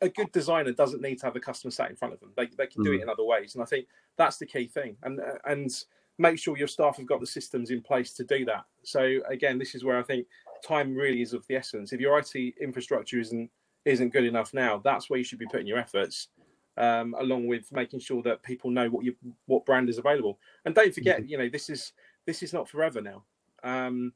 a 0.00 0.08
good 0.08 0.30
designer 0.32 0.72
doesn't 0.72 1.02
need 1.02 1.18
to 1.20 1.26
have 1.26 1.34
the 1.34 1.40
customer 1.40 1.70
sat 1.70 1.90
in 1.90 1.96
front 1.96 2.14
of 2.14 2.20
them. 2.20 2.32
They, 2.36 2.46
they 2.46 2.66
can 2.66 2.82
mm. 2.82 2.84
do 2.84 2.92
it 2.92 2.96
hmm. 2.96 3.02
in 3.02 3.08
other 3.08 3.24
ways, 3.24 3.54
and 3.54 3.62
I 3.62 3.66
think 3.66 3.86
that's 4.16 4.38
the 4.38 4.46
key 4.46 4.66
thing. 4.66 4.96
And 5.02 5.20
uh, 5.20 5.38
and 5.46 5.70
make 6.18 6.38
sure 6.38 6.56
your 6.56 6.68
staff 6.68 6.96
have 6.96 7.06
got 7.06 7.20
the 7.20 7.26
systems 7.26 7.70
in 7.70 7.80
place 7.80 8.12
to 8.14 8.24
do 8.24 8.44
that. 8.46 8.64
So 8.82 9.18
again, 9.28 9.58
this 9.58 9.74
is 9.74 9.84
where 9.84 9.98
I 9.98 10.02
think 10.02 10.26
time 10.64 10.94
really 10.94 11.22
is 11.22 11.32
of 11.32 11.46
the 11.46 11.56
essence. 11.56 11.92
If 11.92 12.00
your 12.00 12.18
IT 12.18 12.34
infrastructure 12.60 13.20
isn't 13.20 13.50
isn't 13.84 14.12
good 14.12 14.24
enough 14.24 14.52
now, 14.52 14.80
that's 14.82 15.08
where 15.08 15.18
you 15.18 15.24
should 15.24 15.38
be 15.38 15.46
putting 15.46 15.66
your 15.66 15.78
efforts, 15.78 16.28
um, 16.76 17.14
along 17.20 17.46
with 17.46 17.70
making 17.70 18.00
sure 18.00 18.22
that 18.22 18.42
people 18.42 18.70
know 18.70 18.88
what 18.88 19.04
you 19.04 19.14
what 19.46 19.66
brand 19.66 19.88
is 19.88 19.98
available. 19.98 20.38
And 20.64 20.74
don't 20.74 20.94
forget, 20.94 21.20
mm-hmm. 21.20 21.28
you 21.28 21.38
know, 21.38 21.48
this 21.48 21.70
is 21.70 21.92
this 22.26 22.42
is 22.42 22.52
not 22.52 22.68
forever 22.68 23.00
now. 23.00 23.24
Um, 23.62 24.12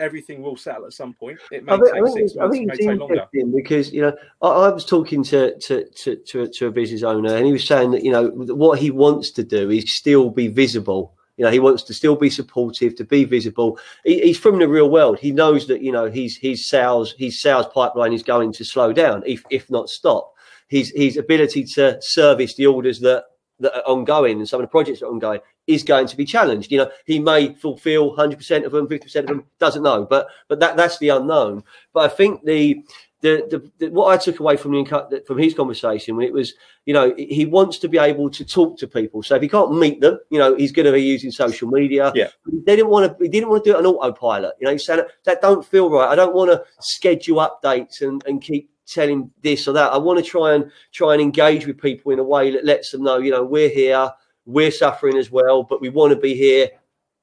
everything 0.00 0.42
will 0.42 0.56
settle 0.56 0.86
at 0.86 0.92
some 0.92 1.14
point. 1.14 1.38
It 1.50 1.64
may 1.64 1.72
I 1.72 1.76
think, 1.76 1.94
take 1.94 2.14
six 2.14 2.34
months, 2.34 2.56
it 2.56 2.66
may 2.66 2.76
take 2.76 2.98
longer. 2.98 3.26
Because 3.54 3.92
you 3.92 4.02
know, 4.02 4.16
I, 4.40 4.48
I 4.48 4.68
was 4.70 4.84
talking 4.84 5.22
to 5.24 5.56
to, 5.58 5.88
to 5.90 6.16
to 6.16 6.48
to 6.48 6.66
a 6.66 6.70
business 6.72 7.02
owner, 7.02 7.36
and 7.36 7.46
he 7.46 7.52
was 7.52 7.66
saying 7.66 7.90
that 7.92 8.02
you 8.02 8.10
know 8.10 8.28
what 8.30 8.78
he 8.78 8.90
wants 8.90 9.30
to 9.32 9.44
do 9.44 9.70
is 9.70 9.94
still 9.94 10.30
be 10.30 10.48
visible 10.48 11.14
you 11.36 11.44
know, 11.44 11.50
he 11.50 11.58
wants 11.58 11.82
to 11.84 11.94
still 11.94 12.16
be 12.16 12.30
supportive, 12.30 12.94
to 12.96 13.04
be 13.04 13.24
visible. 13.24 13.78
He, 14.04 14.20
he's 14.20 14.38
from 14.38 14.58
the 14.58 14.68
real 14.68 14.90
world. 14.90 15.18
He 15.18 15.32
knows 15.32 15.66
that 15.68 15.82
you 15.82 15.92
know 15.92 16.10
his 16.10 16.36
his 16.36 16.68
sales 16.68 17.14
his 17.18 17.40
sales 17.40 17.66
pipeline 17.72 18.12
is 18.12 18.22
going 18.22 18.52
to 18.52 18.64
slow 18.64 18.92
down, 18.92 19.22
if 19.26 19.42
if 19.50 19.70
not 19.70 19.88
stop. 19.88 20.34
His 20.68 20.92
his 20.94 21.16
ability 21.16 21.64
to 21.74 22.00
service 22.00 22.54
the 22.54 22.66
orders 22.66 23.00
that 23.00 23.24
that 23.60 23.76
are 23.76 23.82
ongoing 23.90 24.38
and 24.38 24.48
some 24.48 24.60
of 24.60 24.64
the 24.64 24.70
projects 24.70 25.00
that 25.00 25.06
are 25.06 25.12
ongoing 25.12 25.40
is 25.66 25.82
going 25.84 26.06
to 26.08 26.16
be 26.16 26.24
challenged. 26.24 26.70
You 26.70 26.78
know, 26.78 26.90
he 27.06 27.18
may 27.18 27.54
fulfill 27.54 28.16
100% 28.16 28.64
of 28.64 28.72
them, 28.72 28.88
50% 28.88 29.16
of 29.16 29.26
them, 29.26 29.44
doesn't 29.58 29.82
know, 29.82 30.04
but 30.04 30.26
but 30.48 30.60
that 30.60 30.76
that's 30.76 30.98
the 30.98 31.10
unknown. 31.10 31.62
But 31.94 32.10
I 32.10 32.14
think 32.14 32.44
the 32.44 32.82
the, 33.22 33.46
the, 33.48 33.70
the, 33.78 33.92
what 33.92 34.12
I 34.12 34.22
took 34.22 34.40
away 34.40 34.56
from 34.56 34.72
the, 34.72 35.22
from 35.26 35.38
his 35.38 35.54
conversation 35.54 36.16
when 36.16 36.26
it 36.26 36.32
was, 36.32 36.54
you 36.86 36.92
know, 36.92 37.14
he 37.16 37.46
wants 37.46 37.78
to 37.78 37.88
be 37.88 37.96
able 37.96 38.28
to 38.30 38.44
talk 38.44 38.76
to 38.78 38.88
people. 38.88 39.22
So 39.22 39.36
if 39.36 39.42
he 39.42 39.48
can't 39.48 39.78
meet 39.78 40.00
them, 40.00 40.18
you 40.28 40.38
know, 40.38 40.56
he's 40.56 40.72
going 40.72 40.86
to 40.86 40.92
be 40.92 41.02
using 41.02 41.30
social 41.30 41.68
media. 41.68 42.12
Yeah. 42.14 42.28
They 42.66 42.76
didn't 42.76 42.90
want 42.90 43.16
to. 43.16 43.24
He 43.24 43.30
didn't 43.30 43.48
want 43.48 43.64
to 43.64 43.70
do 43.70 43.76
it 43.76 43.78
on 43.78 43.86
autopilot. 43.86 44.54
You 44.60 44.66
know, 44.66 44.72
he 44.72 44.78
said 44.78 45.06
that 45.24 45.40
don't 45.40 45.64
feel 45.64 45.88
right. 45.88 46.08
I 46.08 46.16
don't 46.16 46.34
want 46.34 46.50
to 46.50 46.64
schedule 46.80 47.36
updates 47.38 48.02
and, 48.02 48.22
and 48.26 48.42
keep 48.42 48.70
telling 48.86 49.30
this 49.42 49.68
or 49.68 49.72
that. 49.72 49.92
I 49.92 49.98
want 49.98 50.18
to 50.18 50.24
try 50.24 50.54
and 50.54 50.70
try 50.92 51.12
and 51.12 51.22
engage 51.22 51.66
with 51.66 51.80
people 51.80 52.12
in 52.12 52.18
a 52.18 52.24
way 52.24 52.50
that 52.50 52.64
lets 52.64 52.90
them 52.90 53.04
know, 53.04 53.18
you 53.18 53.30
know, 53.30 53.44
we're 53.44 53.68
here, 53.68 54.10
we're 54.46 54.72
suffering 54.72 55.16
as 55.16 55.30
well, 55.30 55.62
but 55.62 55.80
we 55.80 55.88
want 55.88 56.12
to 56.12 56.18
be 56.18 56.34
here 56.34 56.68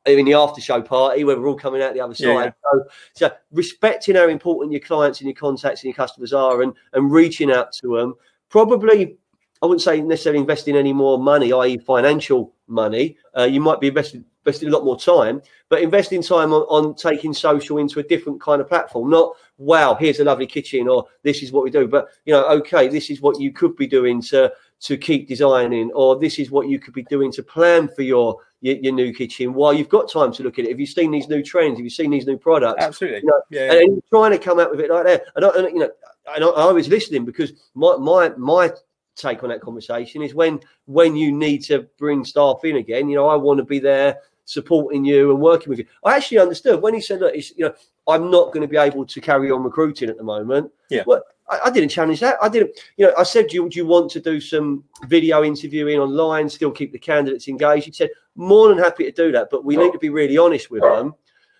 in 0.06 0.25
the 0.25 0.34
after 0.34 0.62
show 0.62 0.82
party 0.82 1.24
where 1.24 1.39
we're 1.39 1.48
all 1.48 1.56
coming 1.56 1.82
out 1.82 1.94
the 1.94 2.01
other 2.01 2.15
side. 2.15 2.25
Yeah. 2.25 2.51
So, 2.72 2.84
so, 3.13 3.32
respecting 3.51 4.15
how 4.15 4.27
important 4.27 4.72
your 4.72 4.82
clients 4.82 5.20
and 5.20 5.27
your 5.27 5.36
contacts 5.36 5.82
and 5.82 5.89
your 5.89 5.96
customers 5.96 6.34
are 6.34 6.62
and, 6.62 6.74
and 6.94 7.12
reaching 7.12 7.51
out 7.51 7.72
to 7.74 7.98
them, 7.98 8.15
probably, 8.50 9.18
I 9.62 9.65
wouldn't 9.65 9.82
say 9.82 10.01
necessarily 10.01 10.39
investing 10.39 10.75
any 10.75 10.94
more 10.94 11.20
money, 11.20 11.51
i.e., 11.51 11.77
financial 11.77 12.53
money. 12.68 13.18
Uh, 13.38 13.44
you 13.44 13.60
might 13.60 13.82
be 13.82 13.88
investing, 13.88 14.24
investing 14.46 14.70
a 14.70 14.72
lot 14.72 14.86
more 14.86 15.00
time, 15.00 15.41
but 15.68 15.82
investing 15.82 16.24
time 16.24 16.53
on, 16.53 16.62
on 16.63 16.96
taking 16.96 17.34
social 17.34 17.77
into 17.77 18.00
a 18.00 18.03
different 18.03 18.39
kind 18.39 18.62
of 18.62 18.70
platform. 18.70 19.10
Not, 19.10 19.34
wow, 19.58 19.96
here's 19.96 20.20
a 20.20 20.24
lovely 20.24 20.48
kitchen 20.48 20.88
or 20.88 21.06
this 21.24 21.44
is 21.44 21.51
what 21.51 21.63
we 21.63 21.72
do, 21.72 21.88
but, 21.88 22.08
you 22.25 22.34
know, 22.34 22.48
okay, 22.48 22.88
this 22.88 23.10
is 23.10 23.22
what 23.22 23.39
you 23.39 23.51
could 23.51 23.75
be 23.75 23.88
doing 23.88 24.22
to 24.24 24.51
to 24.81 24.98
keep 24.98 25.27
designing, 25.27 25.91
or 25.91 26.17
this 26.17 26.39
is 26.39 26.51
what 26.51 26.69
you 26.69 26.79
could 26.79 26.93
be 26.93 27.03
doing 27.03 27.31
to 27.33 27.43
plan 27.43 27.88
for 27.88 28.01
your 28.01 28.38
your, 28.62 28.75
your, 28.77 28.93
new 28.93 29.13
kitchen 29.13 29.53
while 29.53 29.74
you've 29.74 29.89
got 29.89 30.12
time 30.12 30.33
to 30.33 30.43
look 30.43 30.59
at 30.59 30.65
it. 30.65 30.71
Have 30.71 30.79
you 30.79 30.86
seen 30.86 31.12
these 31.12 31.29
new 31.29 31.41
trends? 31.41 31.77
Have 31.77 31.83
you 31.83 31.89
seen 31.89 32.12
these 32.12 32.27
new 32.27 32.38
products? 32.38 32.83
Absolutely. 32.83 33.19
You 33.19 33.27
know, 33.27 33.41
yeah, 33.50 33.71
and, 33.71 33.81
and, 33.81 34.03
trying 34.09 34.31
to 34.31 34.38
come 34.38 34.59
out 34.59 34.71
with 34.71 34.81
it 34.81 34.89
like 34.89 35.05
that. 35.05 35.24
And, 35.36 35.45
I, 35.45 35.50
and 35.50 35.67
you 35.69 35.79
know, 35.79 35.89
and 36.36 36.43
I, 36.43 36.48
I 36.48 36.71
was 36.71 36.88
listening 36.88 37.25
because 37.25 37.53
my 37.75 37.95
my 37.98 38.29
my 38.38 38.71
take 39.15 39.43
on 39.43 39.50
that 39.50 39.62
conversation 39.62 40.21
is 40.21 40.33
when 40.33 40.59
when 40.86 41.15
you 41.15 41.31
need 41.31 41.59
to 41.65 41.88
bring 41.98 42.24
staff 42.25 42.63
in 42.63 42.77
again. 42.77 43.09
You 43.09 43.15
know, 43.15 43.27
I 43.27 43.36
want 43.36 43.57
to 43.59 43.65
be 43.65 43.79
there 43.79 44.19
supporting 44.45 45.05
you 45.05 45.31
and 45.31 45.39
working 45.39 45.69
with 45.69 45.79
you. 45.79 45.86
I 46.03 46.15
actually 46.15 46.39
understood 46.39 46.81
when 46.81 46.93
he 46.93 47.01
said, 47.01 47.19
"Look, 47.19 47.36
you 47.36 47.65
know, 47.65 47.74
I'm 48.07 48.31
not 48.31 48.48
going 48.48 48.62
to 48.62 48.67
be 48.67 48.77
able 48.77 49.05
to 49.05 49.21
carry 49.21 49.51
on 49.51 49.63
recruiting 49.63 50.09
at 50.09 50.17
the 50.17 50.24
moment." 50.24 50.71
Yeah. 50.89 51.03
Well, 51.05 51.24
I, 51.50 51.60
I 51.65 51.70
didn't 51.70 51.89
challenge 51.89 52.20
that. 52.20 52.38
I 52.41 52.50
didn't. 52.50 52.72
You 52.98 53.08
know, 53.08 53.13
I 53.18 53.24
said, 53.24 53.48
"Do 53.48 53.56
you, 53.56 53.70
do 53.70 53.77
you 53.79 53.86
want 53.86 54.12
to 54.12 54.20
do 54.20 54.39
some 54.39 54.84
video 55.08 55.44
interviewing 55.44 56.00
online? 56.00 56.50
Still 56.50 56.72
keep 56.72 56.91
the 56.91 57.00
candidates 57.00 57.48
engaged?" 57.48 57.86
He 57.86 57.91
said, 57.91 58.10
"More 58.36 58.70
than 58.70 58.77
happy 58.77 59.06
to 59.06 59.12
do 59.12 59.32
that, 59.32 59.50
but 59.50 59.65
we 59.65 59.75
need 59.75 59.91
to 59.91 60.00
be 60.00 60.10
really 60.10 60.38
honest 60.38 60.72
with 60.72 60.82
them." 60.82 61.15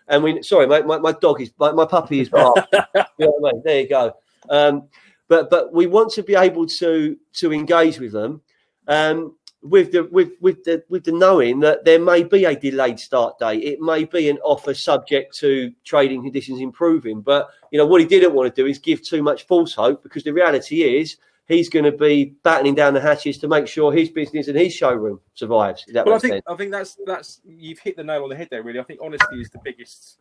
And 0.08 0.24
we, 0.24 0.42
sorry, 0.42 0.66
my, 0.66 0.82
my, 0.82 0.98
my 0.98 1.12
dog 1.12 1.40
is 1.40 1.52
my, 1.60 1.72
my 1.72 1.86
puppy 1.86 2.20
is 2.20 2.30
barking. 2.30 2.64
you 2.74 3.04
know 3.20 3.40
I 3.48 3.52
mean? 3.54 3.62
There 3.64 3.82
you 3.82 3.88
go. 3.88 4.14
Um, 4.50 4.88
but 5.28 5.50
but 5.50 5.74
we 5.74 5.88
want 5.88 6.12
to 6.14 6.24
be 6.24 6.36
able 6.36 6.66
to 6.66 7.18
to 7.34 7.54
engage 7.54 8.00
with 8.00 8.12
them. 8.12 8.42
Um, 8.88 9.36
with 9.62 9.92
the 9.92 10.06
with 10.06 10.32
with 10.40 10.64
the 10.64 10.84
with 10.90 11.04
the 11.04 11.12
knowing 11.12 11.60
that 11.60 11.84
there 11.84 12.00
may 12.00 12.24
be 12.24 12.46
a 12.46 12.56
delayed 12.56 13.00
start 13.00 13.38
date, 13.40 13.64
it 13.64 13.80
may 13.82 14.06
be 14.06 14.30
an 14.30 14.38
offer 14.40 14.74
subject 14.74 15.36
to 15.38 15.72
trading 15.84 16.24
conditions 16.24 16.62
improving. 16.62 17.22
But 17.22 17.50
you 17.72 17.78
know 17.78 17.86
what 17.86 18.02
he 18.02 18.08
didn't 18.08 18.34
want 18.34 18.54
to 18.54 18.62
do 18.62 18.68
is 18.68 18.80
give 18.80 19.04
too 19.04 19.22
much 19.22 19.48
false 19.48 19.74
hope 19.74 20.02
because 20.02 20.24
the 20.24 20.32
reality 20.32 20.84
is 20.84 21.18
he's 21.48 21.68
going 21.68 21.86
to 21.86 21.92
be 21.92 22.36
battening 22.44 22.76
down 22.76 22.94
the 22.94 23.02
hatches 23.02 23.38
to 23.40 23.48
make 23.48 23.68
sure 23.68 23.92
his 23.92 24.10
business 24.10 24.48
and 24.48 24.58
his 24.58 24.74
showroom 24.74 25.20
survives. 25.34 25.84
well, 25.94 26.14
I 26.14 26.20
think 26.20 26.34
sense. 26.34 26.46
I 26.48 26.56
think 26.56 26.72
that's 26.72 26.98
that's 27.06 27.42
you've 27.46 27.80
hit 27.80 27.98
the 27.98 28.04
nail 28.04 28.24
on 28.24 28.30
the 28.30 28.36
head 28.38 28.48
there. 28.50 28.64
Really, 28.64 28.80
I 28.80 28.84
think 28.84 29.02
honesty 29.04 29.42
is 29.42 29.50
the 29.50 29.60
biggest 29.64 30.20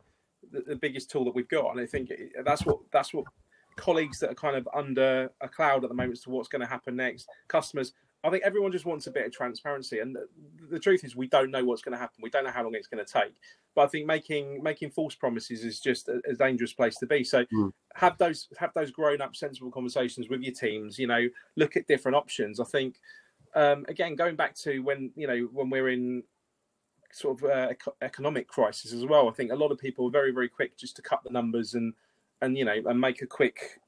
the, 0.50 0.62
the 0.62 0.76
biggest 0.76 1.10
tool 1.10 1.24
that 1.26 1.34
we've 1.34 1.48
got, 1.48 1.70
and 1.70 1.80
I 1.80 1.86
think 1.86 2.10
that's 2.44 2.66
what 2.66 2.78
that's 2.90 3.14
what 3.14 3.24
colleagues 3.76 4.18
that 4.18 4.30
are 4.30 4.34
kind 4.34 4.56
of 4.56 4.68
under 4.74 5.30
a 5.40 5.48
cloud 5.48 5.84
at 5.84 5.88
the 5.88 5.94
moment 5.94 6.18
as 6.18 6.22
to 6.22 6.30
what's 6.30 6.48
going 6.48 6.60
to 6.60 6.66
happen 6.66 6.96
next, 6.96 7.28
customers. 7.46 7.92
I 8.24 8.30
think 8.30 8.42
everyone 8.44 8.72
just 8.72 8.84
wants 8.84 9.06
a 9.06 9.12
bit 9.12 9.26
of 9.26 9.32
transparency, 9.32 10.00
and 10.00 10.14
the, 10.14 10.26
the 10.70 10.80
truth 10.80 11.04
is, 11.04 11.14
we 11.14 11.28
don't 11.28 11.52
know 11.52 11.64
what's 11.64 11.82
going 11.82 11.92
to 11.92 11.98
happen. 11.98 12.16
We 12.20 12.30
don't 12.30 12.44
know 12.44 12.50
how 12.50 12.64
long 12.64 12.74
it's 12.74 12.88
going 12.88 13.04
to 13.04 13.12
take. 13.12 13.34
But 13.74 13.82
I 13.82 13.86
think 13.88 14.06
making 14.06 14.62
making 14.62 14.90
false 14.90 15.14
promises 15.14 15.64
is 15.64 15.78
just 15.78 16.08
a, 16.08 16.20
a 16.28 16.34
dangerous 16.34 16.72
place 16.72 16.96
to 16.96 17.06
be. 17.06 17.22
So 17.22 17.44
mm. 17.46 17.72
have 17.94 18.18
those 18.18 18.48
have 18.58 18.72
those 18.74 18.90
grown 18.90 19.20
up, 19.20 19.36
sensible 19.36 19.70
conversations 19.70 20.28
with 20.28 20.42
your 20.42 20.54
teams. 20.54 20.98
You 20.98 21.06
know, 21.06 21.28
look 21.56 21.76
at 21.76 21.86
different 21.86 22.16
options. 22.16 22.58
I 22.58 22.64
think 22.64 22.96
um, 23.54 23.84
again, 23.88 24.16
going 24.16 24.36
back 24.36 24.56
to 24.56 24.80
when 24.80 25.12
you 25.14 25.26
know 25.26 25.48
when 25.52 25.70
we're 25.70 25.90
in 25.90 26.24
sort 27.12 27.42
of 27.42 27.50
uh, 27.50 27.72
economic 28.02 28.48
crisis 28.48 28.92
as 28.92 29.06
well. 29.06 29.28
I 29.28 29.32
think 29.32 29.52
a 29.52 29.56
lot 29.56 29.72
of 29.72 29.78
people 29.78 30.06
are 30.08 30.10
very 30.10 30.32
very 30.32 30.48
quick 30.48 30.76
just 30.76 30.96
to 30.96 31.02
cut 31.02 31.22
the 31.24 31.30
numbers 31.30 31.74
and 31.74 31.94
and 32.42 32.56
you 32.56 32.64
know 32.64 32.80
and 32.84 33.00
make 33.00 33.22
a 33.22 33.26
quick 33.26 33.80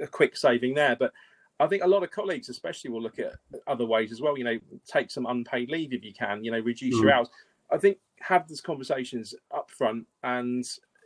a 0.00 0.06
quick 0.06 0.36
saving 0.36 0.74
there, 0.74 0.96
but 0.96 1.12
I 1.60 1.66
think 1.66 1.84
a 1.84 1.86
lot 1.86 2.02
of 2.02 2.10
colleagues, 2.10 2.48
especially, 2.48 2.90
will 2.90 3.02
look 3.02 3.18
at 3.18 3.34
other 3.66 3.86
ways 3.86 4.10
as 4.12 4.20
well. 4.20 4.36
You 4.36 4.44
know, 4.44 4.58
take 4.86 5.10
some 5.10 5.26
unpaid 5.26 5.70
leave 5.70 5.92
if 5.92 6.04
you 6.04 6.12
can. 6.12 6.44
You 6.44 6.50
know, 6.50 6.60
reduce 6.60 6.96
mm. 6.96 7.02
your 7.02 7.12
hours. 7.12 7.28
I 7.70 7.78
think 7.78 7.98
have 8.20 8.46
these 8.48 8.60
conversations 8.60 9.34
up 9.50 9.70
front 9.70 10.06
and 10.22 10.64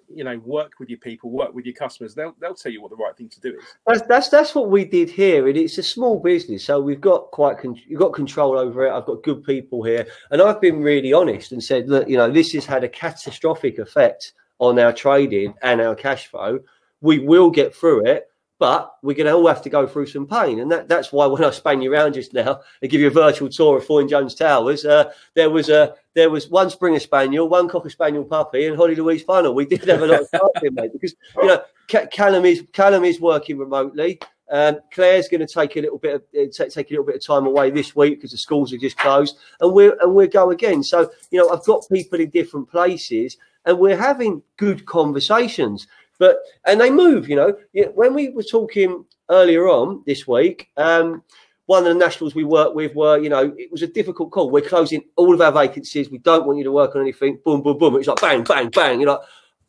you 0.09 0.25
know 0.25 0.39
work 0.45 0.75
with 0.79 0.89
your 0.89 0.99
people, 0.99 1.31
work 1.31 1.55
with 1.55 1.65
your 1.65 1.75
customers. 1.75 2.15
They'll 2.15 2.35
they'll 2.41 2.55
tell 2.55 2.73
you 2.73 2.81
what 2.81 2.91
the 2.91 2.97
right 2.97 3.17
thing 3.17 3.29
to 3.29 3.41
do 3.41 3.57
is. 3.59 3.65
That's 3.87 4.03
that's, 4.03 4.29
that's 4.29 4.55
what 4.55 4.71
we 4.71 4.85
did 4.85 5.11
here, 5.11 5.49
and 5.49 5.57
it's 5.57 5.79
a 5.79 5.83
small 5.83 6.19
business, 6.19 6.65
so 6.65 6.81
we've 6.81 7.01
got 7.01 7.31
quite 7.33 7.59
con- 7.59 7.81
you've 7.87 8.01
got 8.01 8.13
control 8.13 8.59
over 8.59 8.87
it. 8.87 8.93
I've 8.93 9.07
got 9.07 9.23
good 9.23 9.45
people 9.45 9.83
here, 9.83 10.07
and 10.31 10.41
I've 10.41 10.61
been 10.61 10.83
really 10.83 11.13
honest 11.13 11.53
and 11.53 11.63
said, 11.63 11.89
look, 11.89 12.09
you 12.09 12.17
know, 12.17 12.31
this 12.31 12.53
has 12.53 12.65
had 12.67 12.85
a 12.85 12.89
catastrophic 12.89 13.79
effect 13.79 14.33
on 14.59 14.79
our 14.79 14.93
trading 14.93 15.55
and 15.63 15.81
our 15.81 15.95
cash 15.95 16.29
flow. 16.29 16.61
We 17.01 17.19
will 17.19 17.51
get 17.51 17.75
through 17.75 18.07
it 18.07 18.31
but 18.59 18.97
we're 19.03 19.17
going 19.17 19.27
to 19.27 19.33
all 19.33 19.47
have 19.47 19.63
to 19.63 19.71
go 19.71 19.87
through 19.87 20.07
some 20.07 20.27
pain. 20.27 20.61
And 20.61 20.71
that, 20.73 20.89
that's 20.89 21.13
why 21.13 21.27
when 21.27 21.45
I 21.45 21.51
span 21.51 21.83
you 21.83 21.93
around 21.93 22.15
just 22.15 22.33
now 22.33 22.61
and 22.81 22.91
give 22.91 23.01
you 23.01 23.09
a 23.09 23.11
virtual 23.11 23.49
tour 23.49 23.79
of 23.79 23.87
Foyne 23.87 24.09
Jones 24.09 24.35
Towers, 24.35 24.85
uh, 24.85 25.13
there 25.35 25.51
was 25.51 25.69
a 25.69 25.95
there 26.15 26.31
was 26.31 26.49
one 26.49 26.71
Springer 26.71 27.01
Spaniel, 27.01 27.49
one 27.49 27.69
Cocker 27.69 27.91
Spaniel 27.91 28.25
puppy, 28.25 28.67
and 28.67 28.77
Holly 28.77 28.95
Louise 28.95 29.23
Funnel. 29.23 29.55
We 29.55 29.67
did 29.67 29.85
have 29.85 30.03
a 30.03 30.07
lot 30.07 30.23
of 30.23 30.31
fun 30.31 30.49
here, 30.61 30.71
mate, 30.71 30.93
because 30.93 31.15
you 31.37 31.47
know 31.47 31.63
Callum 31.89 32.45
is 32.45 32.65
Callum 32.73 33.05
is 33.05 33.21
working 33.21 33.59
remotely. 33.59 34.19
Um, 34.49 34.79
Claire's 34.93 35.29
going 35.29 35.45
to 35.45 35.53
take 35.53 35.77
a 35.77 35.81
little 35.81 35.99
bit 35.99 36.15
of 36.15 36.23
uh, 36.35 36.47
take, 36.53 36.71
take 36.71 36.91
a 36.91 36.93
little 36.93 37.05
bit 37.05 37.17
of 37.17 37.25
time 37.25 37.47
away 37.47 37.71
this 37.71 37.97
week 37.97 38.19
because 38.19 38.31
the 38.31 38.39
schools 38.39 38.73
are 38.73 38.79
just 38.79 38.97
closed, 38.97 39.37
and 39.61 39.73
we're 39.73 39.97
and 40.01 40.15
we'll 40.15 40.29
go 40.29 40.51
again. 40.51 40.83
So 40.83 41.11
you 41.31 41.39
know, 41.39 41.51
I've 41.51 41.65
got 41.65 41.85
people 41.93 42.21
in 42.21 42.31
different 42.31 42.71
places, 42.71 43.37
and 43.65 43.79
we're 43.79 43.97
having 43.97 44.43
good 44.57 44.87
conversations. 44.87 45.87
But 46.19 46.39
and 46.65 46.81
they 46.81 46.91
move, 46.91 47.29
you 47.29 47.37
know. 47.37 47.57
When 47.95 48.15
we 48.15 48.31
were 48.31 48.43
talking 48.43 49.05
earlier 49.29 49.69
on 49.69 50.03
this 50.07 50.27
week, 50.27 50.69
um, 50.77 51.23
one 51.67 51.87
of 51.87 51.93
the 51.93 51.95
nationals 51.95 52.35
we 52.35 52.45
work 52.45 52.75
with 52.75 52.95
were, 52.95 53.19
you 53.19 53.29
know, 53.29 53.53
it 53.59 53.71
was 53.71 53.83
a 53.83 53.87
difficult 53.87 54.31
call. 54.31 54.51
We're 54.51 54.63
closing 54.63 55.03
all 55.17 55.35
of 55.35 55.41
our 55.41 55.53
vacancies. 55.53 56.11
We 56.11 56.19
don't 56.19 56.47
want 56.47 56.59
you 56.59 56.65
to 56.65 56.73
work 56.73 56.95
on 56.95 57.03
anything. 57.03 57.41
Boom, 57.45 57.63
boom, 57.63 57.79
boom. 57.79 57.97
It's 57.97 58.07
like 58.07 58.21
bang, 58.21 58.45
bang, 58.45 58.71
bang. 58.71 59.01
You're 59.01 59.11
like, 59.11 59.21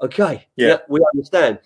okay, 0.02 0.48
yeah, 0.56 0.68
yeah 0.68 0.78
we 0.88 1.02
understand. 1.14 1.60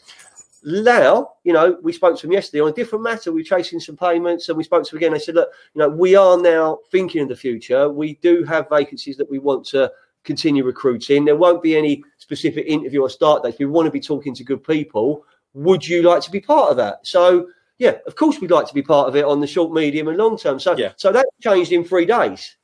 Now, 0.64 1.34
you 1.44 1.54
know, 1.54 1.78
we 1.82 1.92
spoke 1.92 2.18
to 2.18 2.22
them 2.28 2.34
yesterday 2.34 2.62
on 2.62 2.70
a 2.70 2.74
different 2.74 3.04
matter. 3.04 3.32
We 3.32 3.42
are 3.42 3.46
chasing 3.46 3.80
some 3.80 3.98
payments 3.98 4.48
and 4.48 4.58
we 4.58 4.64
spoke 4.64 4.84
to 4.86 4.92
them 4.92 4.98
again. 4.98 5.14
They 5.14 5.20
said, 5.20 5.36
look, 5.36 5.50
you 5.74 5.80
know, 5.80 5.90
we 5.90 6.16
are 6.16 6.38
now 6.38 6.80
thinking 6.92 7.24
of 7.24 7.30
the 7.30 7.36
future. 7.36 7.90
We 7.90 8.16
do 8.22 8.44
have 8.44 8.70
vacancies 8.70 9.18
that 9.18 9.30
we 9.30 9.40
want 9.40 9.66
to 9.68 9.92
continue 10.24 10.64
recruiting. 10.64 11.26
There 11.26 11.36
won't 11.36 11.64
be 11.64 11.76
any 11.76 12.04
specific 12.18 12.66
interview 12.68 13.02
or 13.02 13.10
start 13.10 13.44
dates. 13.44 13.60
We 13.60 13.66
want 13.66 13.88
to 13.88 13.92
be 13.92 14.00
talking 14.00 14.36
to 14.36 14.44
good 14.44 14.64
people. 14.64 15.26
Would 15.54 15.88
you 15.88 16.04
like 16.04 16.22
to 16.24 16.32
be 16.32 16.40
part 16.40 16.72
of 16.72 16.78
that? 16.78 17.06
So, 17.06 17.50
yeah, 17.78 17.96
of 18.08 18.16
course, 18.16 18.40
we'd 18.40 18.52
like 18.52 18.68
to 18.68 18.74
be 18.74 18.82
part 18.82 19.08
of 19.08 19.16
it 19.16 19.26
on 19.26 19.40
the 19.40 19.48
short, 19.48 19.74
medium, 19.74 20.08
and 20.08 20.18
long 20.18 20.38
term. 20.38 20.60
So, 20.60 20.78
yeah. 20.78 20.94
so 20.96 21.12
that 21.12 21.26
changed 21.42 21.72
in 21.72 21.84
three 21.84 22.06
days. 22.06 22.56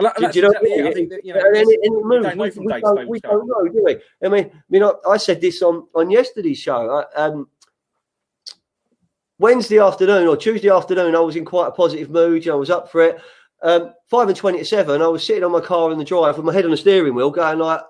Well, 0.00 0.12
do, 0.18 0.28
you 0.34 0.42
know 0.42 0.48
I 0.48 0.92
think 0.92 1.10
that, 1.10 1.24
you 1.24 1.32
know, 1.32 1.40
and, 1.40 1.56
and, 1.56 1.68
it, 1.70 1.92
moves. 1.92 2.56
We, 2.56 2.64
we, 2.64 2.66
we, 2.66 2.80
don't, 2.80 3.08
we 3.08 3.20
don't, 3.20 3.46
know, 3.46 3.68
do 3.68 3.84
we? 3.84 3.96
I 4.24 4.28
mean, 4.28 4.50
I 4.52 4.62
mean, 4.68 4.82
I, 4.82 4.92
I 5.08 5.16
said 5.18 5.40
this 5.40 5.62
on 5.62 5.86
on 5.94 6.10
yesterday's 6.10 6.58
show. 6.58 6.90
I, 6.90 7.22
um, 7.22 7.48
Wednesday 9.38 9.78
afternoon 9.78 10.26
or 10.26 10.36
Tuesday 10.36 10.68
afternoon, 10.68 11.14
I 11.14 11.20
was 11.20 11.36
in 11.36 11.44
quite 11.44 11.68
a 11.68 11.72
positive 11.72 12.10
mood. 12.10 12.44
You 12.44 12.50
know, 12.50 12.56
I 12.56 12.60
was 12.60 12.70
up 12.70 12.90
for 12.90 13.02
it. 13.02 13.20
Um, 13.62 13.94
five 14.08 14.28
and 14.28 14.36
twenty 14.36 14.58
to 14.58 14.64
seven, 14.64 15.02
I 15.02 15.06
was 15.06 15.24
sitting 15.24 15.44
on 15.44 15.52
my 15.52 15.60
car 15.60 15.90
in 15.90 15.98
the 15.98 16.04
drive 16.04 16.36
with 16.36 16.44
my 16.44 16.52
head 16.52 16.64
on 16.64 16.70
the 16.70 16.76
steering 16.76 17.14
wheel, 17.14 17.30
going 17.30 17.58
like, 17.58 17.80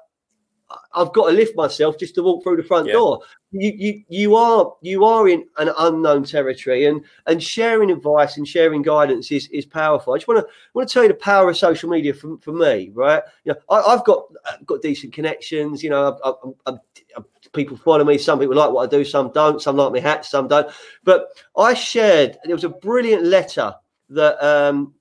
"I've 0.95 1.13
got 1.13 1.29
to 1.29 1.33
lift 1.35 1.57
myself 1.57 1.99
just 1.99 2.15
to 2.15 2.23
walk 2.23 2.43
through 2.43 2.57
the 2.57 2.63
front 2.63 2.87
yeah. 2.87 2.95
door." 2.95 3.21
You, 3.57 3.73
you, 3.77 4.03
you 4.09 4.37
are, 4.37 4.73
you 4.83 5.05
are 5.05 5.29
in 5.29 5.47
an 5.59 5.71
unknown 5.79 6.25
territory, 6.25 6.87
and 6.87 7.05
and 7.27 7.43
sharing 7.43 7.91
advice 7.91 8.37
and 8.37 8.47
sharing 8.47 8.83
guidance 8.83 9.31
is, 9.31 9.49
is 9.49 9.65
powerful. 9.65 10.13
I 10.13 10.17
just 10.17 10.27
want 10.27 10.41
to 10.41 10.53
want 10.75 10.89
to 10.89 10.93
tell 10.93 11.03
you 11.05 11.09
the 11.09 11.15
power 11.15 11.51
of 11.51 11.57
social 11.57 11.89
media 11.89 12.15
for, 12.15 12.37
for 12.39 12.53
me, 12.53 12.91
right? 12.95 13.23
You 13.45 13.53
know, 13.53 13.61
I, 13.71 13.93
have 13.93 14.05
got 14.05 14.25
I've 14.47 14.67
got 14.67 14.83
decent 14.83 15.13
connections. 15.13 15.83
You 15.83 15.91
know, 15.91 16.19
I, 16.25 16.31
I, 16.71 16.73
I, 16.73 17.21
people 17.53 17.77
follow 17.77 18.05
me. 18.05 18.19
Some 18.19 18.39
people 18.39 18.57
like 18.57 18.71
what 18.71 18.89
I 18.89 18.91
do, 18.91 19.05
some 19.05 19.31
don't. 19.33 19.63
Some 19.63 19.77
like 19.77 19.93
my 19.93 20.01
hats, 20.01 20.31
some 20.31 20.49
don't. 20.49 20.69
But 21.05 21.29
I 21.57 21.75
shared. 21.75 22.39
There 22.45 22.57
was 22.57 22.65
a 22.65 22.69
brilliant 22.69 23.25
letter 23.25 23.75
that. 24.11 24.45
Um, 24.45 24.95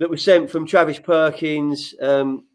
that 0.00 0.10
was 0.10 0.24
sent 0.24 0.50
from 0.50 0.66
Travis 0.66 0.98
Perkins, 0.98 1.94
um, 2.00 2.46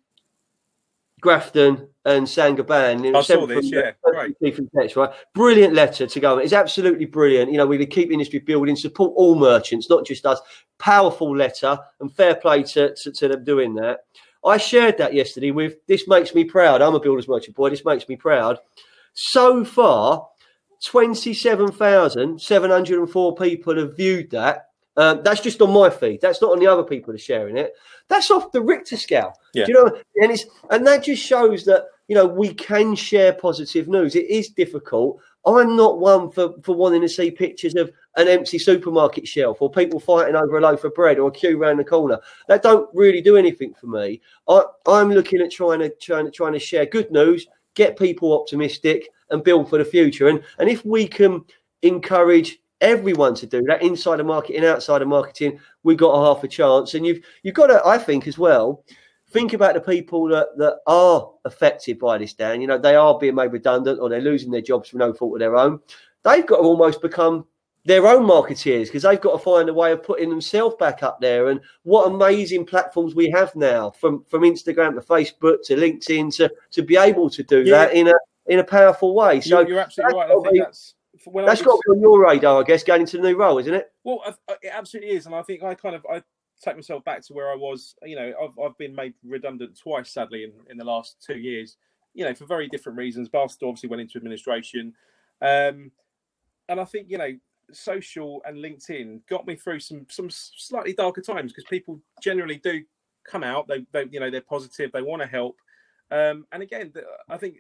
Grafton, 1.21 1.87
and 2.03 2.27
Saint-Gobain. 2.27 3.15
I 3.15 3.21
saw 3.21 3.45
this, 3.45 3.71
yeah, 3.71 3.91
right. 4.05 4.35
Text, 4.43 4.95
right. 4.95 5.11
Brilliant 5.33 5.75
letter 5.75 6.07
to 6.07 6.19
go. 6.19 6.39
It's 6.39 6.53
absolutely 6.53 7.05
brilliant. 7.05 7.51
You 7.51 7.59
know, 7.59 7.67
we 7.67 7.85
keep 7.85 8.11
industry 8.11 8.39
building, 8.39 8.75
support 8.75 9.13
all 9.15 9.35
merchants, 9.35 9.87
not 9.89 10.05
just 10.05 10.25
us. 10.25 10.41
Powerful 10.79 11.33
letter, 11.35 11.77
and 11.99 12.11
fair 12.11 12.33
play 12.35 12.63
to, 12.63 12.95
to, 12.95 13.11
to 13.11 13.27
them 13.27 13.43
doing 13.43 13.75
that. 13.75 14.05
I 14.43 14.57
shared 14.57 14.97
that 14.97 15.13
yesterday 15.13 15.51
with 15.51 15.75
this 15.87 16.07
makes 16.07 16.33
me 16.35 16.43
proud. 16.43 16.81
I'm 16.81 16.95
a 16.95 16.99
builder's 16.99 17.27
merchant 17.27 17.55
boy. 17.55 17.69
This 17.69 17.85
makes 17.85 18.09
me 18.09 18.15
proud. 18.15 18.57
So 19.13 19.63
far, 19.63 20.27
27,704 20.83 23.35
people 23.35 23.77
have 23.77 23.95
viewed 23.95 24.31
that 24.31 24.69
um, 24.97 25.21
that's 25.23 25.41
just 25.41 25.61
on 25.61 25.73
my 25.73 25.89
feed. 25.89 26.21
That's 26.21 26.41
not 26.41 26.51
on 26.51 26.59
the 26.59 26.67
other 26.67 26.83
people 26.83 27.11
that 27.11 27.21
are 27.21 27.23
sharing 27.23 27.57
it. 27.57 27.73
That's 28.07 28.31
off 28.31 28.51
the 28.51 28.61
Richter 28.61 28.97
scale. 28.97 29.33
Yeah. 29.53 29.65
Do 29.65 29.71
you 29.71 29.83
know? 29.83 30.01
And 30.21 30.31
it's 30.31 30.45
and 30.69 30.85
that 30.87 31.03
just 31.03 31.23
shows 31.23 31.65
that 31.65 31.87
you 32.07 32.15
know 32.15 32.25
we 32.25 32.53
can 32.53 32.95
share 32.95 33.33
positive 33.33 33.87
news. 33.87 34.15
It 34.15 34.29
is 34.29 34.49
difficult. 34.49 35.19
I'm 35.45 35.75
not 35.75 35.99
one 35.99 36.31
for, 36.31 36.55
for 36.63 36.75
wanting 36.75 37.01
to 37.01 37.09
see 37.09 37.29
pictures 37.29 37.75
of 37.75 37.91
an 38.15 38.27
empty 38.27 38.57
supermarket 38.57 39.27
shelf 39.27 39.61
or 39.61 39.69
people 39.69 39.99
fighting 39.99 40.35
over 40.35 40.57
a 40.57 40.61
loaf 40.61 40.83
of 40.83 40.95
bread 40.95 41.19
or 41.19 41.27
a 41.27 41.31
queue 41.31 41.61
around 41.61 41.77
the 41.77 41.83
corner. 41.83 42.19
That 42.47 42.63
don't 42.63 42.89
really 42.95 43.21
do 43.21 43.37
anything 43.37 43.73
for 43.73 43.87
me. 43.87 44.21
I, 44.47 44.63
I'm 44.87 45.11
looking 45.11 45.41
at 45.41 45.51
trying 45.51 45.79
to 45.79 45.89
trying 45.89 46.25
to 46.25 46.31
trying 46.31 46.53
to 46.53 46.59
share 46.59 46.85
good 46.85 47.11
news, 47.11 47.47
get 47.75 47.99
people 47.99 48.33
optimistic, 48.33 49.09
and 49.29 49.43
build 49.43 49.69
for 49.69 49.77
the 49.77 49.85
future. 49.85 50.29
And 50.29 50.41
and 50.59 50.69
if 50.69 50.85
we 50.85 51.07
can 51.07 51.43
encourage 51.81 52.59
everyone 52.85 53.35
to 53.35 53.45
do 53.45 53.61
that 53.63 53.81
inside 53.81 54.19
of 54.19 54.25
marketing, 54.25 54.63
outside 54.63 55.01
of 55.01 55.07
marketing. 55.07 55.59
We've 55.83 55.97
got 55.97 56.11
a 56.11 56.25
half 56.25 56.43
a 56.43 56.47
chance, 56.47 56.93
and 56.93 57.05
you've 57.05 57.19
you've 57.43 57.55
got 57.55 57.67
to, 57.67 57.85
I 57.85 57.97
think, 57.97 58.27
as 58.27 58.37
well. 58.37 58.83
Think 59.31 59.53
about 59.53 59.73
the 59.73 59.81
people 59.81 60.27
that, 60.29 60.57
that 60.57 60.77
are 60.87 61.29
affected 61.43 61.99
by 61.99 62.17
this, 62.17 62.33
Dan. 62.33 62.61
You 62.61 62.67
know, 62.67 62.77
they 62.77 62.95
are 62.95 63.17
being 63.17 63.35
made 63.35 63.51
redundant 63.51 63.99
or 63.99 64.07
they're 64.07 64.21
losing 64.21 64.51
their 64.51 64.61
jobs 64.61 64.89
for 64.89 64.97
no 64.97 65.13
fault 65.13 65.33
of 65.33 65.39
their 65.39 65.57
own. 65.57 65.79
They've 66.23 66.45
got 66.45 66.57
to 66.57 66.61
almost 66.61 67.01
become 67.01 67.45
their 67.85 68.07
own 68.07 68.23
marketeers 68.23 68.85
because 68.85 69.03
they've 69.03 69.21
got 69.21 69.33
to 69.33 69.43
find 69.43 69.69
a 69.69 69.73
way 69.73 69.91
of 69.91 70.03
putting 70.03 70.29
themselves 70.29 70.75
back 70.79 71.03
up 71.03 71.21
there. 71.21 71.49
And 71.49 71.59
what 71.83 72.07
amazing 72.07 72.65
platforms 72.65 73.13
we 73.13 73.29
have 73.31 73.55
now, 73.55 73.91
from 73.91 74.23
from 74.25 74.41
Instagram 74.41 74.95
to 74.95 75.01
Facebook 75.01 75.57
to 75.65 75.75
LinkedIn, 75.75 76.35
to 76.37 76.51
to 76.71 76.81
be 76.81 76.97
able 76.97 77.29
to 77.29 77.43
do 77.43 77.63
yeah. 77.63 77.71
that 77.71 77.93
in 77.93 78.07
a 78.07 78.15
in 78.47 78.59
a 78.59 78.63
powerful 78.63 79.15
way. 79.15 79.41
So 79.41 79.59
you're, 79.59 79.69
you're 79.69 79.79
absolutely 79.79 80.17
right. 80.17 80.31
I 80.31 80.49
think 80.49 80.63
that's 80.63 80.94
when 81.25 81.45
that's 81.45 81.61
got 81.61 81.75
to 81.75 81.81
be 81.87 81.97
on 81.97 82.01
your 82.01 82.25
radar, 82.25 82.61
I 82.61 82.63
guess, 82.63 82.83
going 82.83 83.01
into 83.01 83.17
the 83.17 83.23
new 83.23 83.37
role, 83.37 83.57
isn't 83.59 83.73
it? 83.73 83.91
Well, 84.03 84.21
it 84.61 84.71
absolutely 84.71 85.11
is, 85.11 85.25
and 85.25 85.35
I 85.35 85.41
think 85.41 85.63
I 85.63 85.73
kind 85.73 85.95
of 85.95 86.05
I 86.11 86.21
take 86.63 86.75
myself 86.75 87.03
back 87.03 87.25
to 87.25 87.33
where 87.33 87.51
I 87.51 87.55
was. 87.55 87.95
You 88.03 88.15
know, 88.15 88.33
I've 88.41 88.59
I've 88.63 88.77
been 88.77 88.95
made 88.95 89.13
redundant 89.23 89.77
twice, 89.77 90.11
sadly, 90.11 90.43
in, 90.43 90.51
in 90.69 90.77
the 90.77 90.85
last 90.85 91.23
two 91.25 91.37
years. 91.37 91.77
You 92.13 92.25
know, 92.25 92.33
for 92.33 92.45
very 92.45 92.67
different 92.67 92.97
reasons. 92.97 93.29
Bath 93.29 93.51
Store 93.51 93.69
obviously 93.69 93.89
went 93.89 94.01
into 94.01 94.17
administration, 94.17 94.93
um, 95.41 95.91
and 96.69 96.79
I 96.79 96.85
think 96.85 97.09
you 97.09 97.17
know, 97.17 97.33
social 97.71 98.41
and 98.45 98.57
LinkedIn 98.57 99.21
got 99.29 99.45
me 99.45 99.55
through 99.55 99.79
some 99.79 100.05
some 100.09 100.29
slightly 100.29 100.93
darker 100.93 101.21
times 101.21 101.51
because 101.51 101.65
people 101.65 101.99
generally 102.21 102.57
do 102.57 102.83
come 103.25 103.43
out. 103.43 103.67
They, 103.67 103.85
they 103.91 104.05
you 104.11 104.19
know 104.19 104.29
they're 104.29 104.41
positive. 104.41 104.91
They 104.91 105.01
want 105.01 105.21
to 105.21 105.27
help. 105.27 105.57
Um, 106.11 106.45
and 106.51 106.61
again, 106.61 106.93
I 107.29 107.37
think 107.37 107.57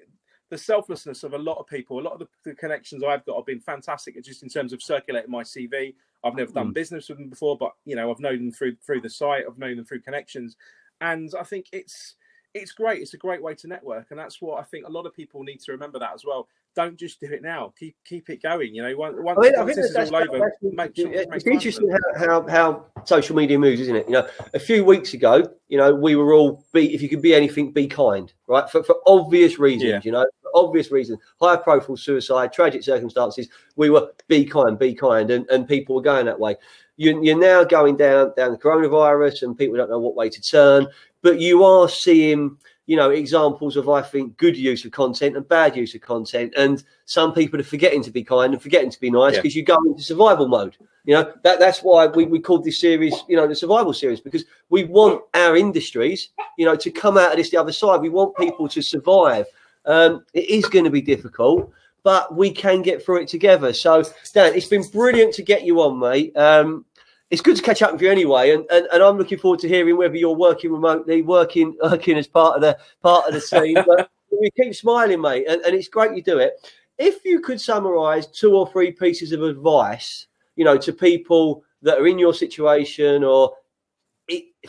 the 0.55 0.63
selflessness 0.63 1.23
of 1.23 1.33
a 1.33 1.37
lot 1.37 1.57
of 1.57 1.67
people, 1.67 1.99
a 1.99 2.01
lot 2.01 2.13
of 2.13 2.19
the, 2.19 2.27
the, 2.45 2.55
connections 2.55 3.03
I've 3.03 3.25
got 3.25 3.35
have 3.35 3.45
been 3.45 3.59
fantastic 3.59 4.23
just 4.23 4.41
in 4.41 4.47
terms 4.47 4.71
of 4.71 4.81
circulating 4.81 5.29
my 5.29 5.43
CV. 5.43 5.93
I've 6.23 6.35
never 6.35 6.53
done 6.53 6.69
mm. 6.69 6.73
business 6.73 7.09
with 7.09 7.17
them 7.17 7.29
before, 7.29 7.57
but 7.57 7.73
you 7.83 7.97
know, 7.97 8.09
I've 8.09 8.21
known 8.21 8.37
them 8.37 8.51
through 8.53 8.77
through 8.77 9.01
the 9.01 9.09
site, 9.09 9.43
I've 9.45 9.57
known 9.57 9.75
them 9.75 9.83
through 9.83 9.99
connections. 9.99 10.55
And 11.01 11.29
I 11.37 11.43
think 11.43 11.65
it's 11.73 12.15
it's 12.53 12.71
great. 12.71 13.01
It's 13.01 13.13
a 13.13 13.17
great 13.17 13.43
way 13.43 13.53
to 13.53 13.67
network, 13.67 14.07
and 14.11 14.19
that's 14.19 14.41
what 14.41 14.61
I 14.61 14.63
think 14.63 14.87
a 14.87 14.89
lot 14.89 15.05
of 15.05 15.13
people 15.13 15.43
need 15.43 15.59
to 15.59 15.73
remember 15.73 15.99
that 15.99 16.13
as 16.13 16.23
well. 16.25 16.47
Don't 16.73 16.97
just 16.97 17.19
do 17.19 17.27
it 17.27 17.41
now. 17.41 17.73
Keep 17.77 17.97
keep 18.05 18.29
it 18.29 18.41
going. 18.41 18.73
You 18.73 18.81
know, 18.81 18.97
once, 18.97 19.17
once, 19.19 19.39
I 19.39 19.41
mean, 19.41 19.53
once 19.57 19.75
this 19.75 19.91
is 19.91 19.95
all 19.95 20.15
over, 20.15 20.53
make 20.61 20.95
sure, 20.95 21.11
it's 21.11 21.45
interesting 21.45 21.93
how, 22.17 22.25
how, 22.25 22.47
how 22.47 22.85
social 23.03 23.35
media 23.35 23.59
moves, 23.59 23.81
isn't 23.81 23.95
it? 23.95 24.05
You 24.07 24.13
know, 24.13 24.29
a 24.53 24.59
few 24.59 24.85
weeks 24.85 25.13
ago, 25.13 25.49
you 25.67 25.77
know, 25.77 25.93
we 25.93 26.15
were 26.15 26.33
all 26.33 26.63
be 26.73 26.93
if 26.93 27.01
you 27.01 27.09
could 27.09 27.21
be 27.21 27.35
anything, 27.35 27.71
be 27.73 27.87
kind, 27.87 28.31
right? 28.47 28.69
For 28.69 28.83
for 28.83 28.95
obvious 29.05 29.59
reasons, 29.59 29.89
yeah. 29.89 30.01
you 30.03 30.13
know, 30.13 30.25
obvious 30.55 30.91
reasons, 30.91 31.19
high 31.39 31.57
profile 31.57 31.97
suicide, 31.97 32.51
tragic 32.51 32.83
circumstances. 32.83 33.49
We 33.75 33.91
were 33.91 34.11
be 34.27 34.45
kind, 34.45 34.79
be 34.79 34.95
kind, 34.95 35.29
and 35.29 35.47
and 35.49 35.67
people 35.67 35.95
were 35.95 36.01
going 36.01 36.25
that 36.25 36.39
way. 36.39 36.55
You, 36.97 37.21
you're 37.21 37.37
now 37.37 37.63
going 37.65 37.97
down 37.97 38.33
down 38.35 38.53
the 38.53 38.57
coronavirus, 38.57 39.43
and 39.43 39.57
people 39.57 39.75
don't 39.75 39.89
know 39.89 39.99
what 39.99 40.15
way 40.15 40.29
to 40.29 40.41
turn 40.41 40.87
but 41.25 41.39
you 41.39 41.63
are 41.63 41.89
seeing 41.89 42.55
you 42.85 42.95
know 42.95 43.09
examples 43.09 43.75
of 43.75 43.89
i 43.89 43.99
think 43.99 44.37
good 44.37 44.55
use 44.55 44.85
of 44.85 44.91
content 44.91 45.35
and 45.35 45.47
bad 45.49 45.75
use 45.75 45.95
of 45.95 46.01
content 46.01 46.53
and 46.55 46.83
some 47.05 47.33
people 47.33 47.59
are 47.59 47.63
forgetting 47.63 48.03
to 48.03 48.11
be 48.11 48.23
kind 48.23 48.53
and 48.53 48.61
forgetting 48.61 48.91
to 48.91 48.99
be 48.99 49.09
nice 49.09 49.35
because 49.35 49.55
yeah. 49.55 49.61
you 49.61 49.65
go 49.65 49.77
into 49.87 50.03
survival 50.03 50.47
mode 50.47 50.77
you 51.03 51.15
know 51.15 51.33
that 51.43 51.57
that's 51.57 51.79
why 51.79 52.05
we, 52.05 52.25
we 52.25 52.39
called 52.39 52.63
this 52.63 52.79
series 52.79 53.23
you 53.27 53.35
know 53.35 53.47
the 53.47 53.55
survival 53.55 53.91
series 53.91 54.21
because 54.21 54.45
we 54.69 54.83
want 54.83 55.19
our 55.33 55.57
industries 55.57 56.29
you 56.59 56.65
know 56.65 56.75
to 56.75 56.91
come 56.91 57.17
out 57.17 57.31
of 57.31 57.37
this 57.37 57.49
the 57.49 57.57
other 57.57 57.71
side 57.71 57.99
we 57.99 58.09
want 58.09 58.37
people 58.37 58.67
to 58.67 58.83
survive 58.83 59.47
um, 59.85 60.25
it 60.33 60.49
is 60.49 60.65
going 60.65 60.85
to 60.85 60.91
be 60.91 61.01
difficult 61.01 61.71
but 62.03 62.35
we 62.35 62.51
can 62.51 62.81
get 62.81 63.03
through 63.03 63.21
it 63.21 63.27
together 63.27 63.73
so 63.73 64.03
dan 64.33 64.53
it's 64.53 64.67
been 64.67 64.87
brilliant 64.91 65.33
to 65.33 65.41
get 65.41 65.63
you 65.63 65.81
on 65.81 65.99
mate 65.99 66.35
um, 66.37 66.85
it's 67.31 67.41
good 67.41 67.55
to 67.55 67.61
catch 67.61 67.81
up 67.81 67.91
with 67.91 68.01
you 68.01 68.09
anyway, 68.09 68.51
and, 68.51 68.65
and, 68.71 68.87
and 68.93 69.01
I'm 69.01 69.17
looking 69.17 69.37
forward 69.37 69.59
to 69.61 69.67
hearing 69.67 69.97
whether 69.97 70.15
you're 70.15 70.35
working 70.35 70.71
remotely, 70.71 71.21
working 71.21 71.75
working 71.83 72.17
as 72.17 72.27
part 72.27 72.55
of 72.55 72.61
the 72.61 72.77
part 73.01 73.27
of 73.27 73.33
the 73.33 73.41
team. 73.41 73.77
but 73.85 74.09
we 74.31 74.49
keep 74.51 74.75
smiling, 74.75 75.21
mate, 75.21 75.45
and, 75.47 75.61
and 75.61 75.75
it's 75.75 75.87
great 75.87 76.15
you 76.15 76.21
do 76.21 76.37
it. 76.39 76.53
If 76.97 77.25
you 77.25 77.41
could 77.41 77.59
summarise 77.59 78.27
two 78.27 78.55
or 78.55 78.69
three 78.71 78.91
pieces 78.91 79.31
of 79.31 79.43
advice, 79.43 80.27
you 80.55 80.63
know, 80.63 80.77
to 80.77 80.93
people 80.93 81.63
that 81.81 81.99
are 81.99 82.07
in 82.07 82.19
your 82.19 82.33
situation 82.33 83.23
or 83.23 83.53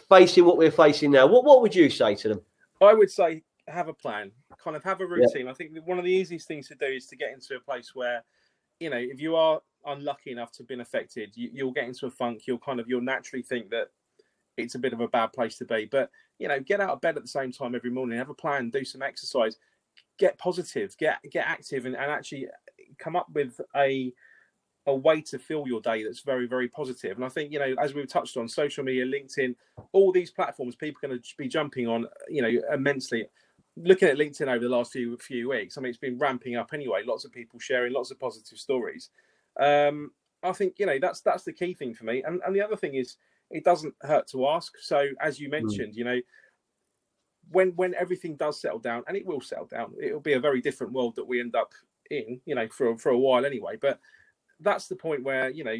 facing 0.08 0.44
what 0.44 0.56
we're 0.56 0.70
facing 0.70 1.10
now, 1.10 1.26
what 1.26 1.44
what 1.44 1.60
would 1.60 1.74
you 1.74 1.90
say 1.90 2.14
to 2.16 2.28
them? 2.28 2.40
I 2.80 2.94
would 2.94 3.10
say 3.10 3.42
have 3.68 3.88
a 3.88 3.94
plan, 3.94 4.30
kind 4.62 4.76
of 4.76 4.84
have 4.84 5.00
a 5.00 5.06
routine. 5.06 5.46
Yeah. 5.46 5.50
I 5.50 5.54
think 5.54 5.72
one 5.84 5.98
of 5.98 6.04
the 6.04 6.10
easiest 6.10 6.46
things 6.46 6.68
to 6.68 6.74
do 6.74 6.86
is 6.86 7.06
to 7.06 7.16
get 7.16 7.32
into 7.32 7.56
a 7.56 7.60
place 7.60 7.92
where, 7.94 8.24
you 8.80 8.90
know, 8.90 8.96
if 8.96 9.20
you 9.20 9.36
are 9.36 9.60
unlucky 9.86 10.32
enough 10.32 10.52
to 10.52 10.62
have 10.62 10.68
been 10.68 10.80
affected, 10.80 11.32
you, 11.34 11.50
you'll 11.52 11.72
get 11.72 11.84
into 11.84 12.06
a 12.06 12.10
funk. 12.10 12.42
You'll 12.46 12.58
kind 12.58 12.80
of 12.80 12.88
you'll 12.88 13.00
naturally 13.00 13.42
think 13.42 13.70
that 13.70 13.88
it's 14.56 14.74
a 14.74 14.78
bit 14.78 14.92
of 14.92 15.00
a 15.00 15.08
bad 15.08 15.32
place 15.32 15.58
to 15.58 15.64
be. 15.64 15.88
But 15.90 16.10
you 16.38 16.48
know, 16.48 16.60
get 16.60 16.80
out 16.80 16.90
of 16.90 17.00
bed 17.00 17.16
at 17.16 17.22
the 17.22 17.28
same 17.28 17.52
time 17.52 17.74
every 17.74 17.90
morning, 17.90 18.18
have 18.18 18.30
a 18.30 18.34
plan, 18.34 18.70
do 18.70 18.84
some 18.84 19.02
exercise, 19.02 19.56
get 20.18 20.38
positive, 20.38 20.96
get 20.98 21.18
get 21.30 21.46
active, 21.46 21.86
and, 21.86 21.96
and 21.96 22.10
actually 22.10 22.48
come 22.98 23.16
up 23.16 23.26
with 23.32 23.60
a 23.74 24.12
a 24.88 24.94
way 24.94 25.20
to 25.20 25.36
fill 25.36 25.66
your 25.66 25.80
day 25.80 26.04
that's 26.04 26.20
very 26.20 26.46
very 26.46 26.68
positive. 26.68 27.16
And 27.16 27.24
I 27.24 27.28
think 27.28 27.52
you 27.52 27.58
know, 27.58 27.74
as 27.80 27.94
we've 27.94 28.08
touched 28.08 28.36
on, 28.36 28.48
social 28.48 28.84
media, 28.84 29.04
LinkedIn, 29.04 29.54
all 29.92 30.12
these 30.12 30.30
platforms, 30.30 30.76
people 30.76 31.00
are 31.02 31.08
going 31.08 31.20
to 31.20 31.28
be 31.36 31.48
jumping 31.48 31.88
on, 31.88 32.06
you 32.28 32.42
know, 32.42 32.62
immensely. 32.72 33.26
Looking 33.76 34.08
at 34.08 34.16
LinkedIn 34.16 34.48
over 34.48 34.64
the 34.64 34.74
last 34.74 34.92
few 34.92 35.16
few 35.18 35.50
weeks, 35.50 35.76
I 35.76 35.80
mean, 35.80 35.90
it's 35.90 35.98
been 35.98 36.18
ramping 36.18 36.56
up 36.56 36.70
anyway. 36.72 37.02
Lots 37.04 37.24
of 37.24 37.32
people 37.32 37.60
sharing 37.60 37.92
lots 37.92 38.10
of 38.10 38.18
positive 38.18 38.58
stories. 38.58 39.10
Um, 39.60 40.12
I 40.42 40.52
think 40.52 40.78
you 40.78 40.86
know 40.86 40.98
that's 40.98 41.20
that's 41.20 41.44
the 41.44 41.52
key 41.52 41.74
thing 41.74 41.94
for 41.94 42.04
me. 42.04 42.22
And 42.22 42.40
and 42.46 42.54
the 42.54 42.62
other 42.62 42.76
thing 42.76 42.94
is 42.94 43.16
it 43.50 43.64
doesn't 43.64 43.94
hurt 44.02 44.28
to 44.28 44.48
ask. 44.48 44.72
So 44.80 45.08
as 45.20 45.38
you 45.38 45.48
hmm. 45.48 45.52
mentioned, 45.52 45.92
mm. 45.94 45.96
you 45.96 46.04
know, 46.04 46.20
when 47.50 47.70
when 47.76 47.94
everything 47.94 48.36
does 48.36 48.60
settle 48.60 48.78
down, 48.78 49.04
and 49.08 49.16
it 49.16 49.26
will 49.26 49.40
settle 49.40 49.66
down, 49.66 49.92
it'll 50.02 50.20
be 50.20 50.34
a 50.34 50.40
very 50.40 50.60
different 50.60 50.92
world 50.92 51.16
that 51.16 51.26
we 51.26 51.40
end 51.40 51.54
up 51.54 51.72
in, 52.10 52.40
you 52.44 52.54
know, 52.54 52.68
for 52.68 52.96
for 52.98 53.10
a 53.10 53.18
while 53.18 53.44
anyway. 53.44 53.76
But 53.80 54.00
that's 54.60 54.88
the 54.88 54.96
point 54.96 55.22
where 55.22 55.50
you 55.50 55.64
know 55.64 55.76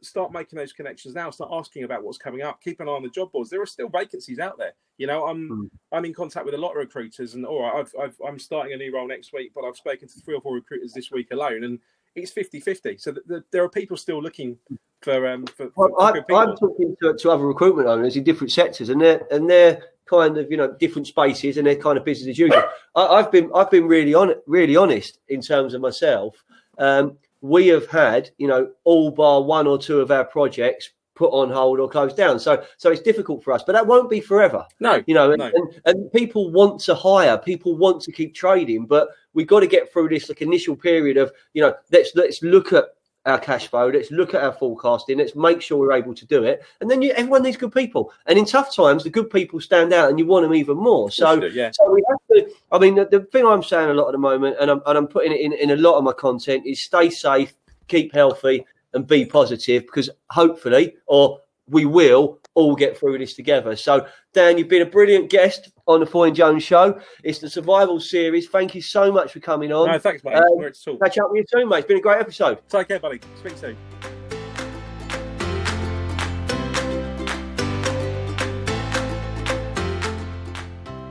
start 0.00 0.32
making 0.32 0.58
those 0.58 0.72
connections 0.72 1.14
now. 1.14 1.30
Start 1.30 1.50
asking 1.52 1.84
about 1.84 2.02
what's 2.02 2.18
coming 2.18 2.42
up. 2.42 2.60
Keep 2.62 2.80
an 2.80 2.88
eye 2.88 2.92
on 2.92 3.02
the 3.02 3.08
job 3.08 3.30
boards. 3.32 3.50
There 3.50 3.62
are 3.62 3.66
still 3.66 3.88
vacancies 3.88 4.38
out 4.38 4.58
there. 4.58 4.72
You 4.98 5.06
know, 5.06 5.26
I'm 5.26 5.48
mm. 5.48 5.70
I'm 5.92 6.04
in 6.04 6.14
contact 6.14 6.44
with 6.44 6.54
a 6.54 6.58
lot 6.58 6.70
of 6.70 6.76
recruiters, 6.76 7.34
and 7.34 7.46
all 7.46 7.62
right, 7.62 7.74
I've, 7.74 7.94
I've 8.00 8.16
I'm 8.26 8.38
starting 8.38 8.72
a 8.72 8.76
new 8.76 8.92
role 8.92 9.06
next 9.06 9.32
week, 9.32 9.52
but 9.54 9.64
I've 9.64 9.76
spoken 9.76 10.08
to 10.08 10.20
three 10.20 10.34
or 10.34 10.40
four 10.40 10.54
recruiters 10.54 10.92
this 10.92 11.10
week 11.10 11.30
alone, 11.30 11.64
and 11.64 11.78
it's 12.16 12.32
50-50. 12.32 13.00
So 13.00 13.12
the, 13.12 13.20
the, 13.26 13.44
there 13.50 13.62
are 13.62 13.68
people 13.68 13.96
still 13.96 14.22
looking 14.22 14.56
for. 15.02 15.26
Um, 15.28 15.46
for, 15.46 15.70
for, 15.70 16.02
I, 16.02 16.18
am 16.18 16.56
talking 16.56 16.96
to, 17.02 17.14
to 17.14 17.30
other 17.30 17.46
recruitment 17.46 17.88
owners 17.88 18.16
in 18.16 18.24
different 18.24 18.52
sectors, 18.52 18.88
and 18.88 19.00
they're 19.00 19.22
and 19.30 19.48
they're 19.48 19.82
kind 20.06 20.38
of 20.38 20.50
you 20.50 20.56
know 20.56 20.72
different 20.72 21.06
spaces, 21.06 21.58
and 21.58 21.66
they're 21.66 21.76
kind 21.76 21.98
of 21.98 22.04
business 22.04 22.30
as 22.30 22.38
usual. 22.38 22.62
I, 22.96 23.18
have 23.18 23.30
been 23.30 23.50
I've 23.54 23.70
been 23.70 23.86
really 23.86 24.14
on 24.14 24.34
really 24.46 24.76
honest 24.76 25.20
in 25.28 25.40
terms 25.40 25.74
of 25.74 25.80
myself. 25.80 26.42
Um, 26.78 27.18
we 27.48 27.68
have 27.68 27.86
had 27.86 28.30
you 28.38 28.48
know 28.48 28.70
all 28.84 29.10
bar 29.10 29.42
one 29.42 29.66
or 29.66 29.78
two 29.78 30.00
of 30.00 30.10
our 30.10 30.24
projects 30.24 30.90
put 31.14 31.30
on 31.30 31.50
hold 31.50 31.80
or 31.80 31.88
closed 31.88 32.16
down. 32.16 32.38
So 32.38 32.62
so 32.76 32.90
it's 32.90 33.00
difficult 33.00 33.42
for 33.42 33.52
us, 33.52 33.62
but 33.64 33.72
that 33.72 33.86
won't 33.86 34.10
be 34.10 34.20
forever. 34.20 34.64
No, 34.80 35.02
you 35.06 35.14
know, 35.14 35.32
and, 35.32 35.38
no. 35.38 35.50
and, 35.52 35.80
and, 35.86 36.12
people 36.12 36.52
want 36.52 36.80
to 36.82 36.94
hire, 36.94 37.38
people 37.38 37.76
want 37.76 38.02
to 38.02 38.12
keep 38.12 38.34
trading, 38.34 38.86
but 38.86 39.08
we've 39.32 39.46
got 39.46 39.60
to 39.60 39.66
get 39.66 39.90
through 39.92 40.10
this 40.10 40.28
like 40.28 40.42
initial 40.42 40.76
period 40.76 41.16
of 41.16 41.32
you 41.54 41.62
know 41.62 41.74
let's 41.90 42.12
let's 42.14 42.42
look 42.42 42.72
at 42.72 42.84
our 43.26 43.38
cash 43.38 43.66
flow, 43.66 43.88
let's 43.88 44.10
look 44.10 44.34
at 44.34 44.42
our 44.42 44.52
forecasting, 44.52 45.18
let's 45.18 45.34
make 45.34 45.60
sure 45.60 45.78
we're 45.78 45.92
able 45.92 46.14
to 46.14 46.26
do 46.26 46.44
it, 46.44 46.62
and 46.80 46.90
then 46.90 47.02
you, 47.02 47.10
everyone 47.12 47.42
needs 47.42 47.56
good 47.56 47.72
people. 47.72 48.12
And 48.26 48.38
in 48.38 48.44
tough 48.44 48.74
times, 48.74 49.04
the 49.04 49.10
good 49.10 49.30
people 49.30 49.60
stand 49.60 49.92
out, 49.92 50.08
and 50.08 50.18
you 50.18 50.26
want 50.26 50.44
them 50.44 50.54
even 50.54 50.76
more. 50.76 51.10
So, 51.10 51.44
yeah. 51.44 51.70
so 51.72 51.90
we 51.90 52.02
have 52.08 52.18
to. 52.30 52.54
I 52.72 52.78
mean, 52.78 52.94
the, 52.94 53.04
the 53.06 53.20
thing 53.20 53.44
I'm 53.44 53.62
saying 53.62 53.90
a 53.90 53.94
lot 53.94 54.08
at 54.08 54.12
the 54.12 54.18
moment, 54.18 54.56
and 54.60 54.70
I'm 54.70 54.80
and 54.86 54.96
I'm 54.96 55.06
putting 55.06 55.32
it 55.32 55.40
in 55.40 55.52
in 55.52 55.70
a 55.70 55.76
lot 55.76 55.98
of 55.98 56.04
my 56.04 56.12
content 56.12 56.64
is 56.66 56.80
stay 56.80 57.10
safe, 57.10 57.52
keep 57.88 58.12
healthy, 58.14 58.64
and 58.94 59.06
be 59.06 59.26
positive 59.26 59.82
because 59.82 60.08
hopefully, 60.30 60.94
or 61.06 61.40
we 61.68 61.84
will 61.84 62.38
all 62.54 62.74
get 62.76 62.96
through 62.96 63.18
this 63.18 63.34
together. 63.34 63.76
So, 63.76 64.06
Dan, 64.32 64.56
you've 64.56 64.68
been 64.68 64.82
a 64.82 64.86
brilliant 64.86 65.30
guest 65.30 65.72
on 65.86 66.00
the 66.00 66.06
Foyne 66.06 66.34
Jones 66.34 66.62
Show. 66.62 67.00
It's 67.24 67.38
the 67.38 67.50
Survival 67.50 68.00
Series. 68.00 68.48
Thank 68.48 68.74
you 68.74 68.82
so 68.82 69.10
much 69.10 69.32
for 69.32 69.40
coming 69.40 69.72
on. 69.72 69.88
No, 69.88 69.98
thanks, 69.98 70.22
mate. 70.24 70.36
Um, 70.36 70.98
catch 70.98 71.18
up 71.18 71.30
with 71.30 71.38
you 71.38 71.44
soon, 71.48 71.68
mate. 71.68 71.78
It's 71.78 71.86
been 71.86 71.98
a 71.98 72.00
great 72.00 72.20
episode. 72.20 72.58
Take 72.68 72.88
care, 72.88 73.00
buddy. 73.00 73.20
Speak 73.40 73.56
soon. 73.56 73.76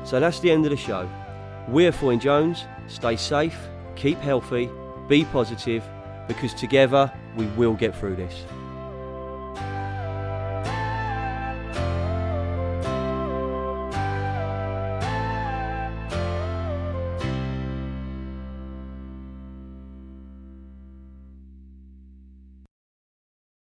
So 0.05 0.19
that's 0.19 0.39
the 0.39 0.51
end 0.51 0.65
of 0.65 0.71
the 0.71 0.77
show. 0.77 1.09
We're 1.67 1.91
Foyne 1.91 2.19
Jones. 2.19 2.65
Stay 2.87 3.15
safe, 3.15 3.57
keep 3.95 4.19
healthy, 4.19 4.69
be 5.07 5.25
positive, 5.25 5.83
because 6.27 6.53
together 6.53 7.11
we 7.35 7.47
will 7.47 7.73
get 7.73 7.97
through 7.97 8.15
this. 8.15 8.45